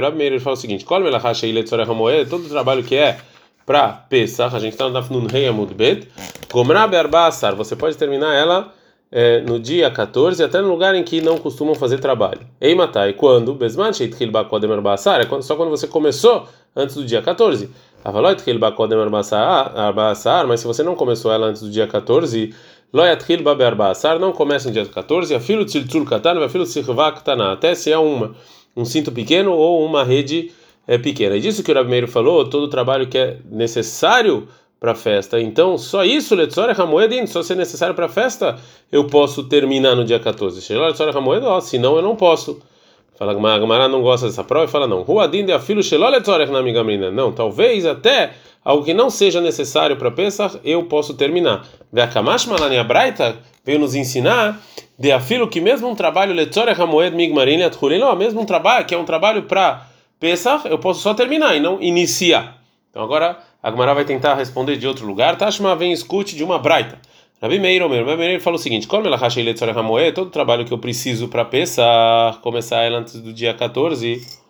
Rabi 0.00 0.16
Meir 0.16 0.40
fala 0.40 0.54
o 0.54 0.56
seguinte: 0.58 0.84
Kol 0.84 1.00
Melachash 1.00 1.44
Eiletzorech 1.44 1.90
Hamoed, 1.90 2.28
todo 2.28 2.46
o 2.46 2.48
trabalho 2.48 2.82
que 2.82 2.96
é 2.96 3.18
para 3.66 3.88
Pesach, 3.88 4.54
a 4.54 4.58
gente 4.58 4.72
está 4.72 4.86
no 4.86 4.92
Dafnun 4.92 5.26
Rei 5.26 5.46
Amud 5.48 5.72
Bet, 5.74 6.08
Gomra 6.52 6.86
Be'arba 6.86 7.30
Você 7.56 7.74
pode 7.74 7.96
terminar 7.96 8.34
ela 8.34 8.72
é, 9.10 9.40
no 9.40 9.60
dia 9.60 9.90
14, 9.90 10.42
até 10.42 10.60
no 10.60 10.68
lugar 10.68 10.94
em 10.94 11.02
que 11.02 11.20
não 11.20 11.38
costumam 11.38 11.74
fazer 11.74 11.98
trabalho. 11.98 12.40
Ei 12.60 12.74
matai, 12.74 13.12
quando? 13.12 13.54
Besman 13.54 13.92
sheitkil 13.92 14.30
bakodem 14.30 14.70
arbasar, 14.70 15.20
é 15.20 15.42
só 15.42 15.56
quando 15.56 15.70
você 15.70 15.86
começou 15.86 16.48
antes 16.74 16.96
do 16.96 17.04
dia 17.04 17.22
14. 17.22 17.70
Avaloitkil 18.04 18.58
bakodem 18.58 18.98
arbasar, 18.98 20.46
mas 20.46 20.60
se 20.60 20.66
você 20.66 20.82
não 20.82 20.94
começou 20.94 21.32
ela 21.32 21.46
antes 21.46 21.62
do 21.62 21.70
dia 21.70 21.86
14, 21.86 22.52
loyatkil 22.94 23.42
babe 23.42 23.64
arbasar, 23.64 24.20
não 24.20 24.32
começa 24.32 24.68
no 24.68 24.72
dia 24.72 24.86
14, 24.86 25.34
afilo 25.34 25.64
tziltzul 25.64 26.04
katan, 26.04 26.42
afilo 26.44 26.64
tzilchva 26.64 27.10
katana, 27.10 27.52
até 27.52 27.74
se 27.74 27.90
é 27.90 27.98
uma, 27.98 28.36
um 28.76 28.84
cinto 28.84 29.10
pequeno 29.10 29.52
ou 29.52 29.84
uma 29.84 30.04
rede 30.04 30.52
é, 30.86 30.96
pequena. 30.96 31.36
E 31.36 31.40
disso 31.40 31.64
que 31.64 31.72
o 31.72 31.74
Rabi 31.74 32.06
falou, 32.06 32.48
todo 32.48 32.62
o 32.62 32.68
trabalho 32.68 33.08
que 33.08 33.18
é 33.18 33.38
necessário 33.50 34.46
para 34.78 34.92
a 34.92 34.94
festa. 34.94 35.40
Então, 35.40 35.76
só 35.76 36.04
isso, 36.04 36.36
Letzorech 36.36 36.80
Hamoedin, 36.80 37.26
só 37.26 37.42
se 37.42 37.54
é 37.54 37.56
necessário 37.56 37.96
para 37.96 38.06
a 38.06 38.08
festa, 38.08 38.58
eu 38.92 39.04
posso 39.06 39.42
terminar 39.44 39.96
no 39.96 40.04
dia 40.04 40.20
14. 40.20 40.72
Letzorech 40.72 41.16
Hamoed, 41.16 41.44
senão 41.64 41.96
eu 41.96 42.02
não 42.02 42.14
posso. 42.14 42.60
Fala 43.16 43.32
Gamara 43.32 43.88
não 43.88 44.02
gosta 44.02 44.26
dessa 44.26 44.42
prova 44.42 44.66
e 44.66 44.68
fala 44.68 44.86
não. 44.86 45.02
Ruadin 45.02 45.46
de 45.46 45.52
afilo 45.52 45.80
Letzorech 45.80 46.52
na 46.52 46.62
migamrina. 46.62 47.10
Não, 47.10 47.32
talvez 47.32 47.86
até 47.86 48.32
algo 48.64 48.84
que 48.84 48.94
não 48.94 49.10
seja 49.10 49.40
necessário 49.40 49.96
para 49.96 50.10
Pesach, 50.10 50.58
eu 50.64 50.84
posso 50.84 51.14
terminar. 51.14 51.66
Veakamash 51.92 52.46
Malani 52.46 52.78
Abraita 52.78 53.36
veio 53.64 53.78
nos 53.78 53.94
ensinar 53.94 54.60
de 54.98 55.12
afilo 55.12 55.48
que 55.48 55.60
mesmo 55.60 55.88
um 55.88 55.94
trabalho 55.94 56.32
Letzorech 56.32 56.80
Hamoed 56.80 57.14
migmarin 57.14 57.58
mesmo 58.16 58.40
um 58.40 58.46
trabalho 58.46 58.86
que 58.86 58.94
é 58.94 58.98
um 58.98 59.04
trabalho 59.04 59.42
para 59.42 59.86
Pesach, 60.18 60.66
eu 60.66 60.78
posso 60.78 61.00
só 61.00 61.12
terminar 61.12 61.54
e 61.56 61.60
não 61.60 61.82
iniciar. 61.82 62.62
Então 62.90 63.02
agora 63.02 63.38
a 63.62 63.70
Gemara 63.70 63.94
vai 63.94 64.04
tentar 64.04 64.34
responder 64.34 64.76
de 64.76 64.86
outro 64.86 65.06
lugar. 65.06 65.36
Tashma 65.36 65.74
vem 65.74 65.92
escute 65.92 66.36
de 66.36 66.44
uma 66.44 66.58
braita. 66.58 66.98
Rabi 67.42 67.58
Meir, 67.58 67.82
o 67.82 67.88
meu, 67.88 68.04
Meir 68.16 68.40
falou 68.40 68.58
o 68.58 68.62
seguinte: 68.62 68.86
Como 68.86 69.06
ela 69.06 69.16
racha 69.16 69.40
todo 70.14 70.28
o 70.28 70.30
trabalho 70.30 70.64
que 70.64 70.72
eu 70.72 70.78
preciso 70.78 71.28
para 71.28 71.44
pensar, 71.44 72.40
começar 72.40 72.82
ela 72.82 72.98
antes 72.98 73.20
do 73.20 73.32
dia 73.32 73.52
14. 73.52 74.43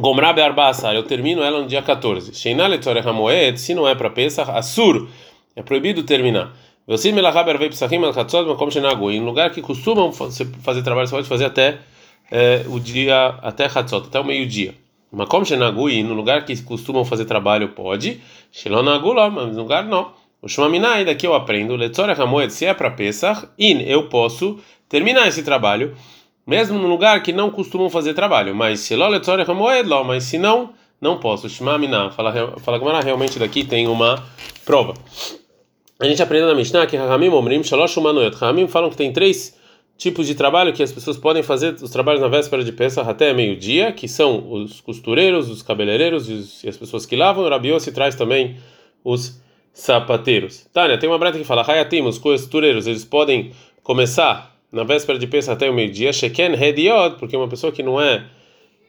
Gomra 0.00 0.32
Bearbasar, 0.32 0.94
eu 0.94 1.02
termino 1.02 1.42
ela 1.42 1.60
no 1.60 1.66
dia 1.66 1.82
14. 1.82 2.34
Sheina 2.34 2.66
Letzore 2.66 3.00
Hamoed, 3.00 3.58
se 3.58 3.74
não 3.74 3.88
é 3.88 3.94
para 3.94 4.10
pensar, 4.10 4.50
Assur, 4.56 5.08
é 5.54 5.62
proibido 5.62 6.02
terminar. 6.02 6.52
Você 6.86 7.10
me 7.10 7.20
lahaber 7.20 7.58
vei 7.58 7.68
psachim 7.68 7.96
al 7.96 8.12
mas 8.14 8.56
como 8.58 8.70
shenagu, 8.70 9.10
em 9.10 9.20
lugar 9.20 9.50
que 9.50 9.60
costumam 9.60 10.12
fazer 10.12 10.82
trabalho, 10.82 11.08
você 11.08 11.16
pode 11.16 11.28
fazer 11.28 11.46
até 11.46 11.78
é, 12.30 12.64
o 12.68 12.78
dia, 12.78 13.38
até 13.42 13.68
chatzot, 13.68 14.06
até 14.06 14.20
o 14.20 14.24
meio-dia. 14.24 14.74
Makom 15.12 15.44
Shenagui, 15.44 16.02
no 16.02 16.14
lugar 16.14 16.44
que 16.44 16.60
costumam 16.62 17.04
fazer 17.04 17.24
trabalho, 17.24 17.70
pode. 17.70 18.20
Shilonagula, 18.52 19.30
mas 19.30 19.54
no 19.54 19.62
lugar 19.62 19.84
não. 19.84 20.12
O 20.42 20.48
Shumaminai, 20.48 21.04
daqui 21.04 21.26
eu 21.26 21.34
aprendo. 21.34 21.74
Letzora 21.74 22.12
Hamoed, 22.20 22.52
se 22.52 22.66
é 22.66 22.74
para 22.74 22.90
Pesach, 22.90 23.48
in, 23.58 23.80
eu 23.82 24.08
posso 24.08 24.58
terminar 24.88 25.26
esse 25.26 25.42
trabalho, 25.42 25.96
mesmo 26.46 26.78
no 26.78 26.86
lugar 26.86 27.22
que 27.22 27.32
não 27.32 27.50
costumam 27.50 27.90
fazer 27.90 28.14
trabalho. 28.14 28.54
Mas 28.54 28.88
lá, 28.90 30.04
mas 30.04 30.24
se 30.24 30.38
não, 30.38 30.70
não 31.00 31.18
posso. 31.18 31.48
Shumamina, 31.48 32.10
fala, 32.10 32.58
fala 32.58 32.78
que 32.78 33.04
realmente 33.04 33.38
daqui 33.38 33.64
tem 33.64 33.86
uma 33.86 34.22
prova. 34.64 34.94
A 35.98 36.06
gente 36.06 36.22
aprendeu 36.22 36.46
na 36.46 36.54
Mishnah 36.54 36.86
que 36.86 36.96
Rahamim 36.96 37.28
Omrim 37.28 37.62
Shalosh 37.62 37.96
Umanoyot. 37.96 38.36
Rahamim 38.36 38.68
falam 38.68 38.90
que 38.90 38.96
tem 38.96 39.12
três 39.12 39.58
tipos 39.96 40.26
de 40.26 40.34
trabalho 40.34 40.72
que 40.72 40.82
as 40.82 40.92
pessoas 40.92 41.16
podem 41.16 41.42
fazer 41.42 41.74
os 41.74 41.90
trabalhos 41.90 42.20
na 42.20 42.28
véspera 42.28 42.62
de 42.62 42.70
Pesach 42.70 43.08
até 43.08 43.32
meio-dia, 43.32 43.92
que 43.92 44.06
são 44.06 44.52
os 44.52 44.80
costureiros, 44.80 45.48
os 45.48 45.62
cabeleireiros 45.62 46.28
e 46.62 46.68
as 46.68 46.76
pessoas 46.76 47.06
que 47.06 47.16
lavam. 47.16 47.44
O 47.44 47.48
Rabiossi 47.48 47.92
traz 47.92 48.14
também 48.14 48.56
os 49.02 49.40
sapateiros. 49.72 50.66
Tânia, 50.72 50.98
tem 50.98 51.08
uma 51.08 51.18
breta 51.18 51.38
que 51.38 51.44
fala: 51.44 51.64
Hayatim, 51.66 52.02
os 52.02 52.18
costureiros, 52.18 52.86
eles 52.86 53.04
podem 53.04 53.52
começar 53.82 54.55
na 54.76 54.84
véspera 54.84 55.18
de 55.18 55.26
Pesach 55.26 55.52
até 55.52 55.70
o 55.70 55.74
meio-dia. 55.74 56.12
Sheken 56.12 56.52
Hediod, 56.52 57.16
porque 57.18 57.34
uma 57.36 57.48
pessoa 57.48 57.72
que 57.72 57.82
não 57.82 57.98
é 58.00 58.24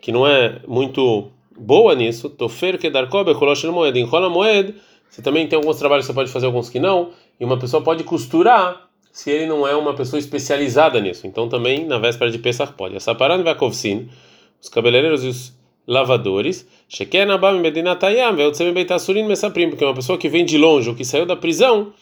que 0.01 0.11
não 0.11 0.27
é 0.27 0.59
muito 0.67 1.31
boa 1.57 1.95
nisso, 1.95 2.29
Tofer 2.29 2.77
Kedarkobe 2.77 3.33
Kolosh 3.33 3.63
Moed, 3.63 3.97
enrola 3.97 4.29
moed. 4.29 4.75
Você 5.09 5.21
também 5.21 5.47
tem 5.47 5.57
alguns 5.57 5.77
trabalhos 5.77 6.05
que 6.05 6.11
você 6.11 6.13
pode 6.13 6.29
fazer, 6.29 6.45
alguns 6.45 6.69
que 6.69 6.79
não, 6.79 7.11
e 7.39 7.45
uma 7.45 7.57
pessoa 7.57 7.81
pode 7.81 8.03
costurar 8.03 8.87
se 9.11 9.31
ele 9.31 9.47
não 9.47 9.65
é 9.65 9.75
uma 9.75 9.95
pessoa 9.95 10.19
especializada 10.19 10.99
nisso. 10.99 11.25
Então 11.25 11.47
também 11.47 11.85
na 11.85 11.97
véspera 11.97 12.29
de 12.29 12.37
Pesach 12.37 12.73
pode. 12.73 12.95
Essa 12.95 13.15
parada 13.15 13.41
vai 13.41 13.53
Vakovsin, 13.53 14.09
os 14.61 14.69
cabeleireiros 14.69 15.23
e 15.23 15.27
os 15.27 15.57
lavadores, 15.87 16.67
porque 19.69 19.85
uma 19.85 19.95
pessoa 19.95 20.17
que 20.17 20.27
vem 20.27 20.43
de 20.43 20.57
longe 20.57 20.89
ou 20.89 20.95
que 20.95 21.05
saiu 21.05 21.25
da 21.25 21.35
prisão, 21.37 21.93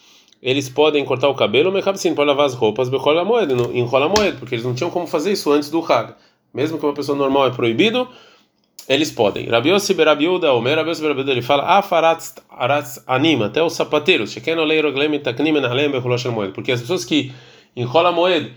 eles 0.41 0.69
podem 0.69 1.03
cortar 1.05 1.29
o 1.29 1.35
cabelo, 1.35 1.71
sim, 1.95 2.13
pode 2.13 2.27
lavar 2.27 2.45
as 2.45 2.53
roupas, 2.53 2.89
enrola 2.89 3.23
moeda, 3.23 4.35
porque 4.37 4.55
eles 4.55 4.65
não 4.65 4.75
tinham 4.75 4.89
como 4.89 5.07
fazer 5.07 5.31
isso 5.31 5.51
antes 5.51 5.69
do 5.69 5.79
Hag. 5.79 6.13
Mesmo 6.53 6.77
que 6.77 6.85
uma 6.85 6.93
pessoa 6.93 7.17
normal 7.17 7.47
é 7.47 7.51
proibido, 7.51 8.07
eles 8.87 9.11
podem. 9.11 9.47
Rabi 9.47 9.69
Yossi 9.69 9.93
Berabiuda, 9.93 10.53
Omer 10.53 10.77
Rabi 10.77 10.89
Yossi 10.91 11.01
Berabiuda, 11.01 11.31
ele 11.31 11.41
fala, 11.41 11.63
Afaratz 11.63 12.35
aratz 12.49 13.03
anima, 13.07 13.47
até 13.47 13.63
os 13.63 13.73
sapateiros, 13.73 14.31
Sheken 14.31 14.57
oleiro 14.57 14.93
glem 14.93 15.19
taknim 15.19 15.55
enalem 15.55 15.89
bechulosh 15.89 16.25
moed, 16.25 16.53
porque 16.53 16.71
as 16.71 16.81
pessoas 16.81 17.03
que 17.03 17.33
enrolam 17.75 18.13
a 18.13 18.15
moed 18.15 18.53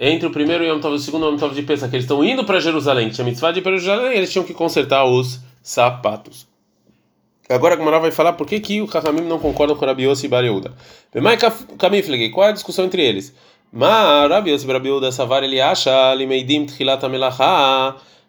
entre 0.00 0.26
o 0.26 0.30
primeiro 0.30 0.64
e 0.64 0.70
o 0.70 0.98
segundo 0.98 1.26
Yom 1.26 1.36
Tov 1.36 1.54
de 1.54 1.62
Pesach, 1.62 1.90
que 1.90 1.96
eles 1.96 2.04
estão 2.04 2.24
indo 2.24 2.44
para 2.44 2.60
Jerusalém, 2.60 3.10
tinha 3.10 3.24
mitzvah 3.24 3.50
de 3.50 3.58
ir 3.58 3.62
para 3.62 3.76
Jerusalém, 3.76 4.16
eles 4.16 4.32
tinham 4.32 4.44
que 4.44 4.54
consertar 4.54 5.04
os 5.04 5.40
sapatos. 5.60 6.46
Agora 7.48 7.74
a 7.74 7.78
Gemara 7.78 7.98
vai 7.98 8.10
falar 8.10 8.34
por 8.34 8.46
que, 8.46 8.60
que 8.60 8.82
o 8.82 8.90
Chachamim 8.90 9.22
não 9.22 9.38
concorda 9.38 9.74
com 9.74 9.86
Rabi 9.86 10.04
Yossi 10.04 10.26
e 10.26 10.28
Bariuda. 10.28 10.74
Qual 12.32 12.46
é 12.46 12.50
a 12.50 12.52
discussão 12.52 12.84
entre 12.84 13.02
eles? 13.02 13.34
Mas 13.72 14.64
Bariuda, 14.64 15.10
Savar, 15.10 15.42
ele 15.42 15.60
acha, 15.60 15.90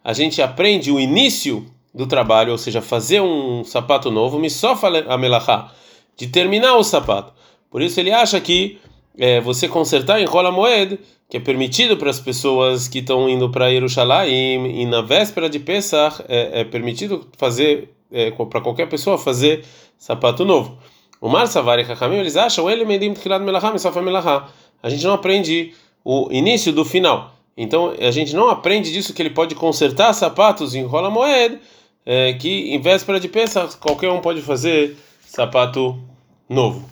a 0.04 0.14
gente 0.14 0.42
aprende 0.42 0.92
o 0.92 1.00
início 1.00 1.66
do 1.94 2.08
trabalho, 2.08 2.54
ou 2.54 2.58
seja, 2.58 2.82
fazer 2.82 3.22
um 3.22 3.64
sapato 3.66 4.10
novo, 4.10 4.40
me 4.40 4.50
só 4.50 4.80
a 5.08 5.18
melachá, 5.18 5.72
de 6.16 6.28
terminar 6.28 6.76
o 6.76 6.84
sapato. 6.84 7.34
Por 7.70 7.82
isso 7.82 8.00
ele 8.00 8.12
acha 8.12 8.40
que 8.40 8.80
é, 9.18 9.42
você 9.42 9.68
consertar 9.68 10.22
em 10.22 10.26
rola 10.26 10.52
moed, 10.52 10.98
que 11.30 11.38
é 11.38 11.40
permitido 11.40 11.98
para 11.98 12.10
as 12.10 12.20
pessoas 12.20 12.88
que 12.88 13.00
estão 13.00 13.30
indo 13.30 13.50
para 13.50 13.70
Jerusalém, 13.70 14.82
e 14.82 14.86
na 14.86 15.02
véspera 15.02 15.50
de 15.50 15.60
Pesach 15.60 16.24
é, 16.28 16.62
é 16.62 16.64
permitido 16.64 17.28
fazer 17.38 17.90
é, 18.12 18.32
para 18.32 18.62
qualquer 18.62 18.88
pessoa 18.88 19.18
fazer 19.18 19.66
sapato 19.98 20.46
novo. 20.46 20.78
O 21.22 21.28
Mar 21.28 21.48
Savari 21.48 21.84
Hakamim, 21.84 22.18
eles 22.18 22.38
acham 22.38 22.70
ele 22.70 22.86
medim 22.86 23.14
tchilat 23.14 23.42
melachá, 23.44 23.72
misofa 23.72 24.02
melachá. 24.02 24.48
A 24.82 24.90
gente 24.90 25.04
não 25.04 25.14
aprende 25.14 25.74
o 26.04 26.30
início 26.32 26.72
do 26.72 26.86
final. 26.86 27.36
Então 27.58 27.94
a 28.00 28.12
gente 28.12 28.34
não 28.34 28.50
aprende 28.50 28.92
disso 28.92 29.14
que 29.14 29.22
ele 29.22 29.30
pode 29.30 29.54
consertar 29.54 30.14
sapatos 30.14 30.74
em 30.74 30.84
rola 30.84 31.10
moed, 31.10 31.60
é, 32.06 32.34
que 32.34 32.74
em 32.74 32.80
véspera 32.80 33.20
de 33.20 33.28
Pesach 33.28 33.78
qualquer 33.78 34.10
um 34.10 34.22
pode 34.22 34.42
fazer 34.42 34.96
sapato 35.26 36.00
novo. 36.48 36.90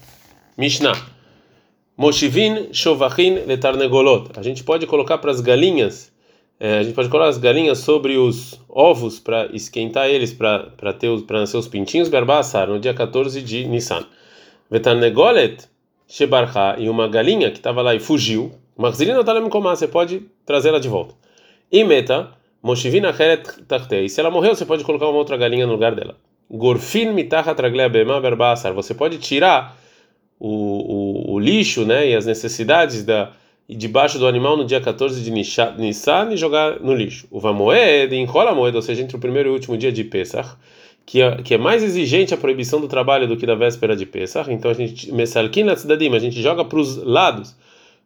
Mishnah. 0.57 0.95
Moshivin 1.95 2.73
shovachin 2.73 3.45
letarnegolot. 3.45 4.31
A 4.37 4.43
gente 4.43 4.63
pode 4.63 4.85
colocar 4.85 5.17
para 5.17 5.31
as 5.31 5.39
galinhas, 5.39 6.11
é, 6.59 6.79
a 6.79 6.83
gente 6.83 6.95
pode 6.95 7.09
colocar 7.09 7.29
as 7.29 7.37
galinhas 7.37 7.79
sobre 7.79 8.17
os 8.17 8.59
ovos 8.67 9.19
para 9.19 9.47
esquentar 9.53 10.07
eles, 10.07 10.33
para 10.33 10.93
ter 10.93 11.21
para 11.21 11.41
nascer 11.41 11.57
os 11.57 11.67
pintinhos 11.67 12.09
garbaçar 12.09 12.67
no 12.67 12.79
dia 12.79 12.93
14 12.93 13.41
de 13.41 13.65
Nissan. 13.65 14.05
Vetarnegolet 14.69 15.67
shebarcha 16.07 16.75
e 16.77 16.89
uma 16.89 17.07
galinha 17.07 17.51
que 17.51 17.57
estava 17.57 17.81
lá 17.81 17.93
e 17.93 17.99
fugiu 17.99 18.51
Mahzirina 18.77 19.23
talem 19.23 19.49
komá, 19.49 19.75
você 19.75 19.87
pode 19.87 20.21
trazê-la 20.45 20.77
de 20.77 20.87
volta. 20.87 21.15
E 21.71 21.83
meta, 21.83 22.29
moshivina 22.61 23.09
heret 23.09 23.63
tartei. 23.67 24.07
Se 24.07 24.19
ela 24.19 24.29
morreu, 24.29 24.53
você 24.53 24.65
pode 24.65 24.83
colocar 24.83 25.07
uma 25.07 25.17
outra 25.17 25.35
galinha 25.35 25.65
no 25.65 25.73
lugar 25.73 25.95
dela. 25.95 26.15
Gorfin 26.49 27.11
mitacha 27.11 27.55
traglea 27.55 27.89
bema 27.89 28.21
berbasar. 28.21 28.73
Você 28.73 28.93
pode 28.93 29.17
tirar 29.17 29.75
o, 30.39 30.47
o, 30.47 31.33
o, 31.33 31.39
lixo, 31.39 31.85
né, 31.85 32.07
e 32.07 32.15
as 32.15 32.27
necessidades 32.27 33.03
da 33.03 33.31
debaixo 33.75 34.17
do 34.17 34.27
animal 34.27 34.55
no 34.55 34.63
dia 34.63 34.79
14 34.79 35.21
de 35.21 35.29
Nissan 35.31 36.29
e 36.31 36.37
jogar 36.37 36.79
no 36.79 36.93
lixo. 36.93 37.27
O 37.29 37.39
Vamoed 37.39 38.15
enrola 38.15 38.51
a 38.51 38.55
moeda, 38.55 38.77
ou 38.77 38.81
seja, 38.81 39.01
entre 39.01 39.15
o 39.17 39.19
primeiro 39.19 39.49
e 39.49 39.51
o 39.51 39.53
último 39.53 39.77
dia 39.77 39.91
de 39.91 40.03
Pesach, 40.03 40.55
que 41.05 41.21
é, 41.21 41.41
que 41.41 41.53
é 41.53 41.57
mais 41.57 41.83
exigente 41.83 42.33
a 42.33 42.37
proibição 42.37 42.79
do 42.79 42.87
trabalho 42.87 43.27
do 43.27 43.35
que 43.35 43.45
da 43.45 43.55
véspera 43.55 43.95
de 43.95 44.05
Pesach. 44.05 44.51
Então 44.51 44.71
a 44.71 44.73
gente 44.73 45.11
mesalkin 45.11 45.63
na 45.63 45.73
a 45.73 46.19
gente 46.19 46.41
joga 46.41 46.63
para 46.63 46.79
os 46.79 46.97
lados, 46.97 47.55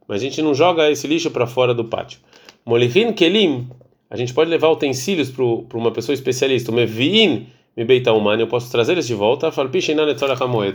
mas 0.08 0.22
a 0.22 0.24
gente 0.24 0.42
não 0.42 0.56
joga 0.56 0.90
esse 0.90 1.06
lixo 1.06 1.30
para 1.30 1.46
fora 1.46 1.74
do 1.74 1.86
pátio. 1.86 2.20
Molichin 2.66 3.14
kelim, 3.14 3.68
a 4.10 4.18
gente 4.18 4.34
pode 4.34 4.50
levar 4.50 4.70
utensílios 4.70 5.30
para 5.30 5.78
uma 5.78 5.92
pessoa 5.92 6.14
especialista. 6.14 6.72
O 6.72 6.74
meviin 6.74 7.48
me 7.78 7.86
beita 7.86 8.12
eu 8.12 8.48
posso 8.48 8.72
trazer 8.72 8.94
eles 8.94 9.08
de 9.08 9.14
volta. 9.14 9.52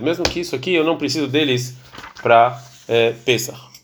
Mesmo 0.01 0.25
que 0.25 0.41
isso 0.41 0.55
aqui 0.57 0.75
eu 0.75 0.85
não 0.85 0.97
preciso 0.97 1.27
deles 1.27 1.77
para 2.23 2.61
é, 2.89 3.13
Pesach. 3.25 3.76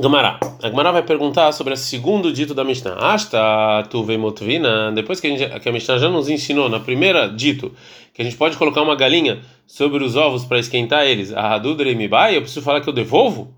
Gamara. 0.00 0.40
A 0.62 0.68
Gamara 0.68 0.92
vai 0.92 1.02
perguntar 1.02 1.52
sobre 1.52 1.74
o 1.74 1.76
segundo 1.76 2.32
dito 2.32 2.54
da 2.54 2.64
Mishnah. 2.64 2.94
Asta 2.94 3.86
tu 3.90 4.02
veimotvina. 4.02 4.90
Depois 4.92 5.20
que 5.20 5.26
a, 5.26 5.30
gente, 5.30 5.60
que 5.60 5.68
a 5.68 5.72
Mishnah 5.72 5.98
já 5.98 6.08
nos 6.08 6.28
ensinou 6.28 6.68
na 6.68 6.80
primeira 6.80 7.28
dito 7.28 7.72
que 8.14 8.22
a 8.22 8.24
gente 8.24 8.36
pode 8.36 8.56
colocar 8.56 8.80
uma 8.82 8.96
galinha 8.96 9.40
sobre 9.66 10.02
os 10.02 10.16
ovos 10.16 10.44
para 10.44 10.58
esquentar 10.58 11.06
eles. 11.06 11.32
A 11.32 11.54
Hadudre 11.54 11.94
mibai, 11.94 12.36
eu 12.36 12.40
preciso 12.40 12.62
falar 12.62 12.80
que 12.80 12.88
eu 12.88 12.92
devolvo? 12.92 13.54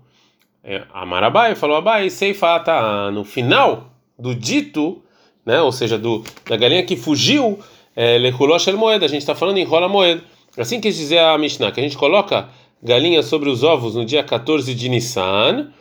É, 0.63 0.83
a 0.93 1.05
Marabai 1.05 1.55
falou 1.55 1.77
abai, 1.77 2.09
sei 2.09 2.33
tá 2.33 3.09
no 3.11 3.23
final 3.23 3.93
do 4.19 4.35
dito 4.35 5.01
né? 5.45 5.61
Ou 5.61 5.71
seja, 5.71 5.97
do 5.97 6.23
da 6.47 6.55
galinha 6.55 6.83
que 6.83 6.95
fugiu, 6.95 7.59
é, 7.95 8.17
lechulosh 8.17 8.67
el 8.67 8.77
moeda. 8.77 9.05
A 9.05 9.09
gente 9.09 9.21
está 9.21 9.35
falando 9.35 9.57
em 9.57 9.63
rola 9.63 9.87
moeda. 9.87 10.21
Assim 10.57 10.79
quis 10.79 10.95
dizer 10.95 11.19
a 11.19 11.37
Mishnah, 11.37 11.71
que 11.71 11.79
a 11.79 11.83
gente 11.83 11.97
coloca 11.97 12.49
galinha 12.81 13.23
sobre 13.23 13.49
os 13.49 13.63
ovos 13.63 13.95
no 13.95 14.05
dia 14.05 14.23
14 14.23 14.73
de 14.75 14.89
Nissan, 14.89 15.71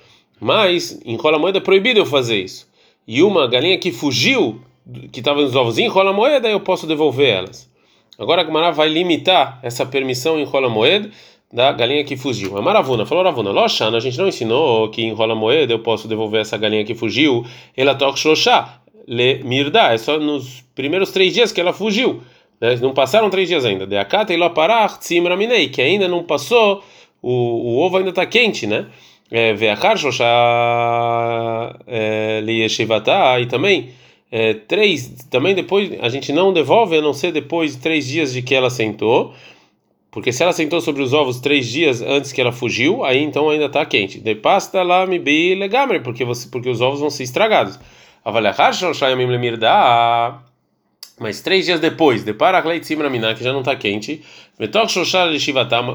mas 0.43 1.01
em 1.05 1.15
rola 1.15 1.39
moeda 1.39 1.59
é 1.59 1.61
proibido 1.61 2.01
eu 2.01 2.05
fazer 2.05 2.43
isso. 2.43 2.69
E 3.07 3.23
uma 3.23 3.47
galinha 3.47 3.79
que 3.79 3.93
fugiu, 3.93 4.61
que 5.13 5.21
estava 5.21 5.41
nos 5.41 5.55
ovos 5.55 5.79
em 5.79 5.87
rola 5.87 6.13
moeda, 6.13 6.51
eu 6.51 6.59
posso 6.59 6.85
devolver 6.85 7.29
elas. 7.29 7.71
Agora 8.19 8.43
a 8.43 8.45
Gemara 8.45 8.73
vai 8.73 8.89
limitar 8.89 9.61
essa 9.63 9.87
permissão 9.87 10.41
em 10.41 10.45
rola 10.45 10.69
moeda 10.69 11.09
da 11.53 11.71
galinha 11.71 12.03
que 12.03 12.17
fugiu. 12.17 12.59
A 12.59 12.63
Maravuna 12.63 13.07
falou 13.07 13.23
Ravuna, 13.23 13.53
Loshana, 13.53 13.99
a 13.99 14.01
gente 14.01 14.19
não 14.19 14.27
ensinou 14.27 14.89
que 14.89 15.03
em 15.03 15.13
rola 15.13 15.37
moeda 15.37 15.73
eu 15.73 15.79
posso 15.79 16.09
devolver 16.09 16.41
essa 16.41 16.59
galinha 16.59 16.85
que 16.85 16.95
fugiu. 16.95 17.47
Ela 17.77 17.95
toca 17.95 18.19
le 19.07 19.45
mirda, 19.45 19.93
é 19.93 19.99
só 19.99 20.19
nos 20.19 20.65
primeiros 20.75 21.13
três 21.13 21.35
dias 21.35 21.53
que 21.53 21.61
ela 21.61 21.73
fugiu. 21.73 22.21
Né? 22.61 22.75
Não 22.77 22.93
passaram 22.93 23.31
três 23.31 23.49
dias 23.49 23.65
ainda. 23.65 23.87
De 23.87 23.97
akata 23.97 24.35
ilo 24.35 24.51
parach 24.51 24.99
minei, 25.39 25.69
que 25.69 25.81
ainda 25.81 26.09
não 26.09 26.25
passou, 26.25 26.83
o, 27.23 27.31
o 27.31 27.79
ovo 27.79 27.99
ainda 27.99 28.11
está 28.11 28.27
quente, 28.27 28.67
né? 28.67 28.87
Veachar 29.57 29.97
shosha 29.97 30.25
é, 31.87 32.41
liyeshivata, 32.45 33.41
e 33.41 33.47
também 33.47 33.91
três, 34.69 35.27
também 35.31 35.55
depois, 35.55 35.91
a 36.01 36.09
gente 36.09 36.33
não 36.33 36.53
devolve, 36.53 36.97
a 36.97 37.03
não 37.03 37.13
ser 37.13 37.33
depois 37.33 37.77
de 37.77 37.83
três 37.83 38.07
dias 38.07 38.33
de 38.33 38.43
que 38.43 38.55
ela 38.55 38.71
sentou, 38.71 39.35
porque 40.11 40.33
se 40.33 40.43
ela 40.43 40.53
sentou 40.53 40.81
sobre 40.83 41.03
os 41.03 41.15
ovos 41.15 41.41
três 41.41 41.67
dias 41.67 42.03
antes 42.03 42.33
que 42.33 42.41
ela 42.41 42.53
fugiu, 42.53 43.03
aí 43.05 43.23
então 43.23 43.49
ainda 43.49 43.65
está 43.65 43.85
quente. 43.87 44.21
De 44.21 44.35
pasta 44.35 44.83
lá 44.83 45.07
me 45.07 45.19
bi 45.19 45.55
legamre, 45.55 46.01
porque 46.01 46.25
você, 46.25 46.49
porque 46.51 46.69
os 46.69 46.83
ovos 46.83 47.01
vão 47.01 47.09
ser 47.09 47.23
estragados. 47.23 47.79
Mas 51.19 51.41
três 51.41 51.67
dias 51.67 51.79
depois, 51.79 52.25
de 52.25 52.33
Paracleit 52.33 52.85
Simramina, 52.85 53.35
que 53.35 53.45
já 53.45 53.53
não 53.53 53.61
está 53.61 53.77
quente, 53.77 54.23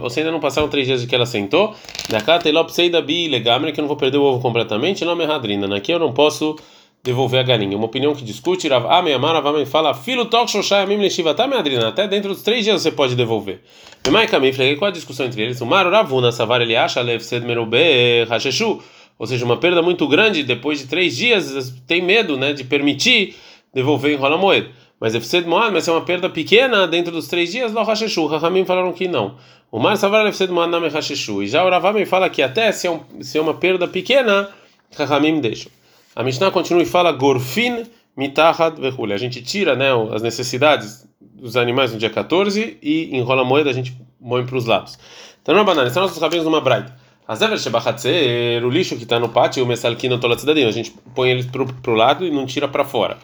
você 0.02 0.20
ainda 0.20 0.32
não 0.32 0.40
passaram 0.40 0.68
três 0.68 0.86
dias 0.86 1.02
de 1.02 1.08
que 1.08 1.16
ela 1.16 1.26
sentou, 1.26 1.76
que 2.08 3.80
eu 3.80 3.82
não 3.82 3.88
vou 3.88 3.98
perder 3.98 4.18
o 4.18 4.24
ovo 4.24 4.40
completamente, 4.40 5.04
não 5.04 5.16
me 5.16 5.26
radrina. 5.26 5.76
Aqui 5.76 5.92
eu 5.92 6.00
não 6.00 6.14
posso 6.14 6.56
devolver 7.04 7.40
a 7.40 7.44
galinha. 7.44 7.76
Uma 7.76 7.86
opinião 7.86 8.14
que 8.14 8.24
discute, 8.24 8.68
Rav 8.68 8.86
Ame 8.88 9.12
Amara 9.14 9.42
Vame 9.42 9.66
fala, 9.66 9.94
filho 9.94 10.26
Tok 10.26 10.52
Shoshai 10.52 10.84
Amim 10.84 10.98
Leshivatá 10.98 11.48
Meadrina, 11.48 11.90
até 11.90 12.08
dentro 12.08 12.30
dos 12.30 12.44
três 12.44 12.64
dias 12.64 12.82
você 12.82 12.92
pode 12.92 13.16
devolver. 13.16 13.62
Memai 14.06 14.28
Kamim, 14.28 14.52
qual 14.78 14.90
a 14.90 14.94
discussão 14.94 15.26
entre 15.26 15.42
eles? 15.42 15.60
O 15.62 15.66
Maro 15.66 15.90
Ravuna 15.90 16.32
Savar 16.32 16.62
ele 16.62 16.76
acha, 16.76 17.02
Lev 17.02 17.22
Sed 17.22 17.46
Merube 17.46 18.26
Hasheshu 18.30 18.82
ou 19.20 19.26
seja, 19.26 19.44
uma 19.44 19.58
perda 19.58 19.82
muito 19.82 20.08
grande, 20.08 20.44
depois 20.44 20.80
de 20.80 20.88
três 20.88 21.18
dias, 21.18 21.74
tem 21.88 22.02
medo 22.02 22.38
né, 22.38 22.54
de 22.54 22.64
permitir 22.64 23.36
devolver 23.74 24.14
em 24.14 24.16
rola 24.16 24.38
moeda. 24.38 24.70
Mas 25.00 25.14
é 25.14 25.42
Moed, 25.42 25.72
mas 25.72 25.88
é 25.88 25.92
uma 25.92 26.02
perda 26.02 26.30
pequena 26.30 26.88
dentro 26.88 27.12
dos 27.12 27.28
três 27.28 27.52
dias, 27.52 27.72
lo 27.72 27.84
Hasheshu. 27.84 28.26
Rahamim 28.26 28.66
falaram 28.66 28.92
que 28.94 29.08
não. 29.08 29.36
O 29.72 29.80
Mar 29.80 29.96
Savar 29.98 30.26
Efsed 30.26 30.52
Moed 30.52 30.72
Name 30.72 30.90
Hasheshu. 30.90 31.44
E 31.44 31.48
já 31.48 31.64
o 31.64 31.70
Ravami 31.70 32.06
fala 32.06 32.30
que 32.30 32.42
até 32.42 32.72
se 32.72 32.88
é, 32.88 32.92
um, 32.92 33.02
se 33.22 33.38
é 33.38 33.42
uma 33.42 33.54
perda 33.54 33.88
pequena, 33.88 34.50
Rahamim 34.98 35.40
deixa. 35.40 35.70
A 36.16 36.24
Mishnah 36.24 36.50
continua 36.50 36.82
e 36.82 36.86
fala 36.86 37.12
Gorfin 37.12 37.84
Mitahad 38.16 38.82
Vehule. 38.82 39.14
A 39.14 39.18
gente 39.18 39.42
tira 39.44 39.76
né, 39.76 39.90
as 40.12 40.24
necessidades 40.24 41.08
dos 41.22 41.56
animais 41.56 41.94
no 41.94 42.00
dia 42.00 42.10
14 42.10 42.78
e 42.82 43.16
enrola 43.16 43.44
a 43.44 43.46
moeda, 43.46 43.70
a 43.70 43.74
gente 43.74 43.96
põe 44.28 44.44
para 44.44 44.58
os 44.58 44.66
lados. 44.66 44.98
Então, 45.42 45.54
não 45.54 45.62
é 45.62 45.66
banana, 45.66 45.90
são 45.92 46.02
nossos 46.02 46.18
cabelos 46.18 46.44
numa 46.44 46.60
braita. 46.60 46.96
Azever 47.28 47.60
Shebachatzer, 47.60 48.66
o 48.66 48.70
lixo 48.70 48.96
que 48.96 49.04
está 49.04 49.20
no 49.20 49.30
pátio, 49.30 49.64
o 49.64 49.68
Messalkino 49.68 50.18
Tolat 50.18 50.40
Cidadinho, 50.40 50.68
a 50.68 50.72
gente 50.72 50.94
põe 51.14 51.30
ele 51.30 51.44
pro, 51.44 51.66
pro 51.66 51.94
lado 51.94 52.26
e 52.26 52.32
não 52.32 52.46
tira 52.46 52.68
para 52.68 52.84
fora. 52.84 53.18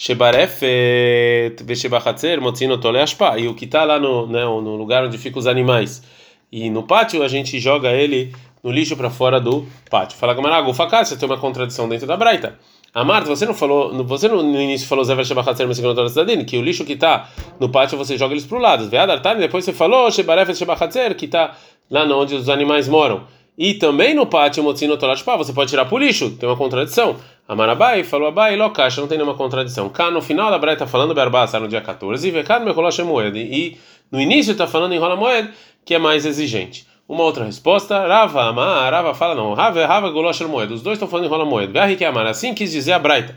Shebarefet 0.00 1.60
Veshebachatzer, 1.64 2.40
Motzino 2.40 2.78
Tole 2.78 3.00
Ashpa, 3.00 3.36
e 3.36 3.48
o 3.48 3.54
que 3.54 3.64
está 3.64 3.82
lá 3.82 3.98
no, 3.98 4.28
né, 4.28 4.44
no 4.44 4.76
lugar 4.76 5.04
onde 5.04 5.18
ficam 5.18 5.40
os 5.40 5.46
animais. 5.48 6.00
E 6.52 6.70
no 6.70 6.84
pátio 6.84 7.20
a 7.20 7.26
gente 7.26 7.58
joga 7.58 7.90
ele 7.90 8.32
no 8.62 8.70
lixo 8.70 8.96
para 8.96 9.10
fora 9.10 9.40
do 9.40 9.66
pátio. 9.90 10.16
Fala 10.16 10.34
Gamarago, 10.34 10.72
você 10.72 11.16
tem 11.16 11.28
uma 11.28 11.36
contradição 11.36 11.88
dentro 11.88 12.06
da 12.06 12.16
Braita. 12.16 12.56
A 12.94 13.04
Marta, 13.04 13.28
você 13.28 13.44
não 13.44 13.54
falou, 13.54 13.92
você 14.04 14.28
no, 14.28 14.40
início 14.60 14.86
falou 14.86 15.04
Zever 15.04 15.24
Shebachatzer, 15.24 15.66
Messalkino 15.66 15.94
Tolat 15.94 16.10
Cidadinho, 16.10 16.44
que 16.44 16.56
o 16.56 16.62
lixo 16.62 16.84
que 16.84 16.92
está 16.92 17.28
no 17.58 17.68
pátio 17.68 17.98
você 17.98 18.16
joga 18.16 18.34
eles 18.34 18.46
pro 18.46 18.58
lado. 18.58 18.88
Veadartani, 18.88 19.40
depois 19.40 19.64
você 19.64 19.72
falou 19.72 20.10
Shebarefet 20.12 20.56
Shebachatzer, 20.56 21.16
que 21.16 21.24
está 21.24 21.56
lá 21.90 22.04
onde 22.04 22.36
os 22.36 22.48
animais 22.48 22.88
moram. 22.88 23.24
E 23.58 23.74
também 23.74 24.14
no 24.14 24.24
pátio 24.24 24.62
Motzino 24.62 24.96
Torat 24.96 25.22
Pá, 25.24 25.36
você 25.36 25.52
pode 25.52 25.70
tirar 25.70 25.84
pro 25.86 25.98
lixo, 25.98 26.30
tem 26.30 26.48
uma 26.48 26.56
contradição. 26.56 27.16
Amarabai 27.48 28.04
falou 28.04 28.28
Abai, 28.28 28.56
Lokash, 28.56 28.98
não 28.98 29.08
tem 29.08 29.16
nenhuma 29.16 29.34
contradição. 29.34 29.88
Cá 29.88 30.10
no 30.10 30.20
final 30.20 30.50
da 30.50 30.58
Braita 30.58 30.84
está 30.84 30.86
falando 30.86 31.14
Berbassa 31.14 31.58
no 31.58 31.66
dia 31.66 31.80
14, 31.80 32.28
e 32.28 32.30
Vekad 32.30 32.62
Mekolosh 32.62 32.98
Moed. 32.98 33.38
E 33.38 33.78
no 34.12 34.20
início 34.20 34.52
está 34.52 34.66
falando 34.66 34.92
em 34.92 34.98
Rola 34.98 35.16
Moed, 35.16 35.48
que 35.82 35.94
é 35.94 35.98
mais 35.98 36.26
exigente. 36.26 36.86
Uma 37.08 37.22
outra 37.22 37.46
resposta, 37.46 38.06
Rava 38.06 38.50
Amar, 38.50 38.92
Rava 38.92 39.14
fala 39.14 39.34
não, 39.34 39.54
Rava 39.54 39.86
Rava 39.86 40.10
Golosh 40.10 40.42
Moed. 40.42 40.74
Os 40.74 40.82
dois 40.82 40.96
estão 40.96 41.08
falando 41.08 41.24
em 41.24 41.30
Rola 41.30 41.46
Moed. 41.46 41.72
Verri 41.72 41.96
que 41.96 42.04
Amar, 42.04 42.26
assim 42.26 42.52
quis 42.52 42.70
dizer 42.70 42.92
a 42.92 42.98
Braita. 42.98 43.34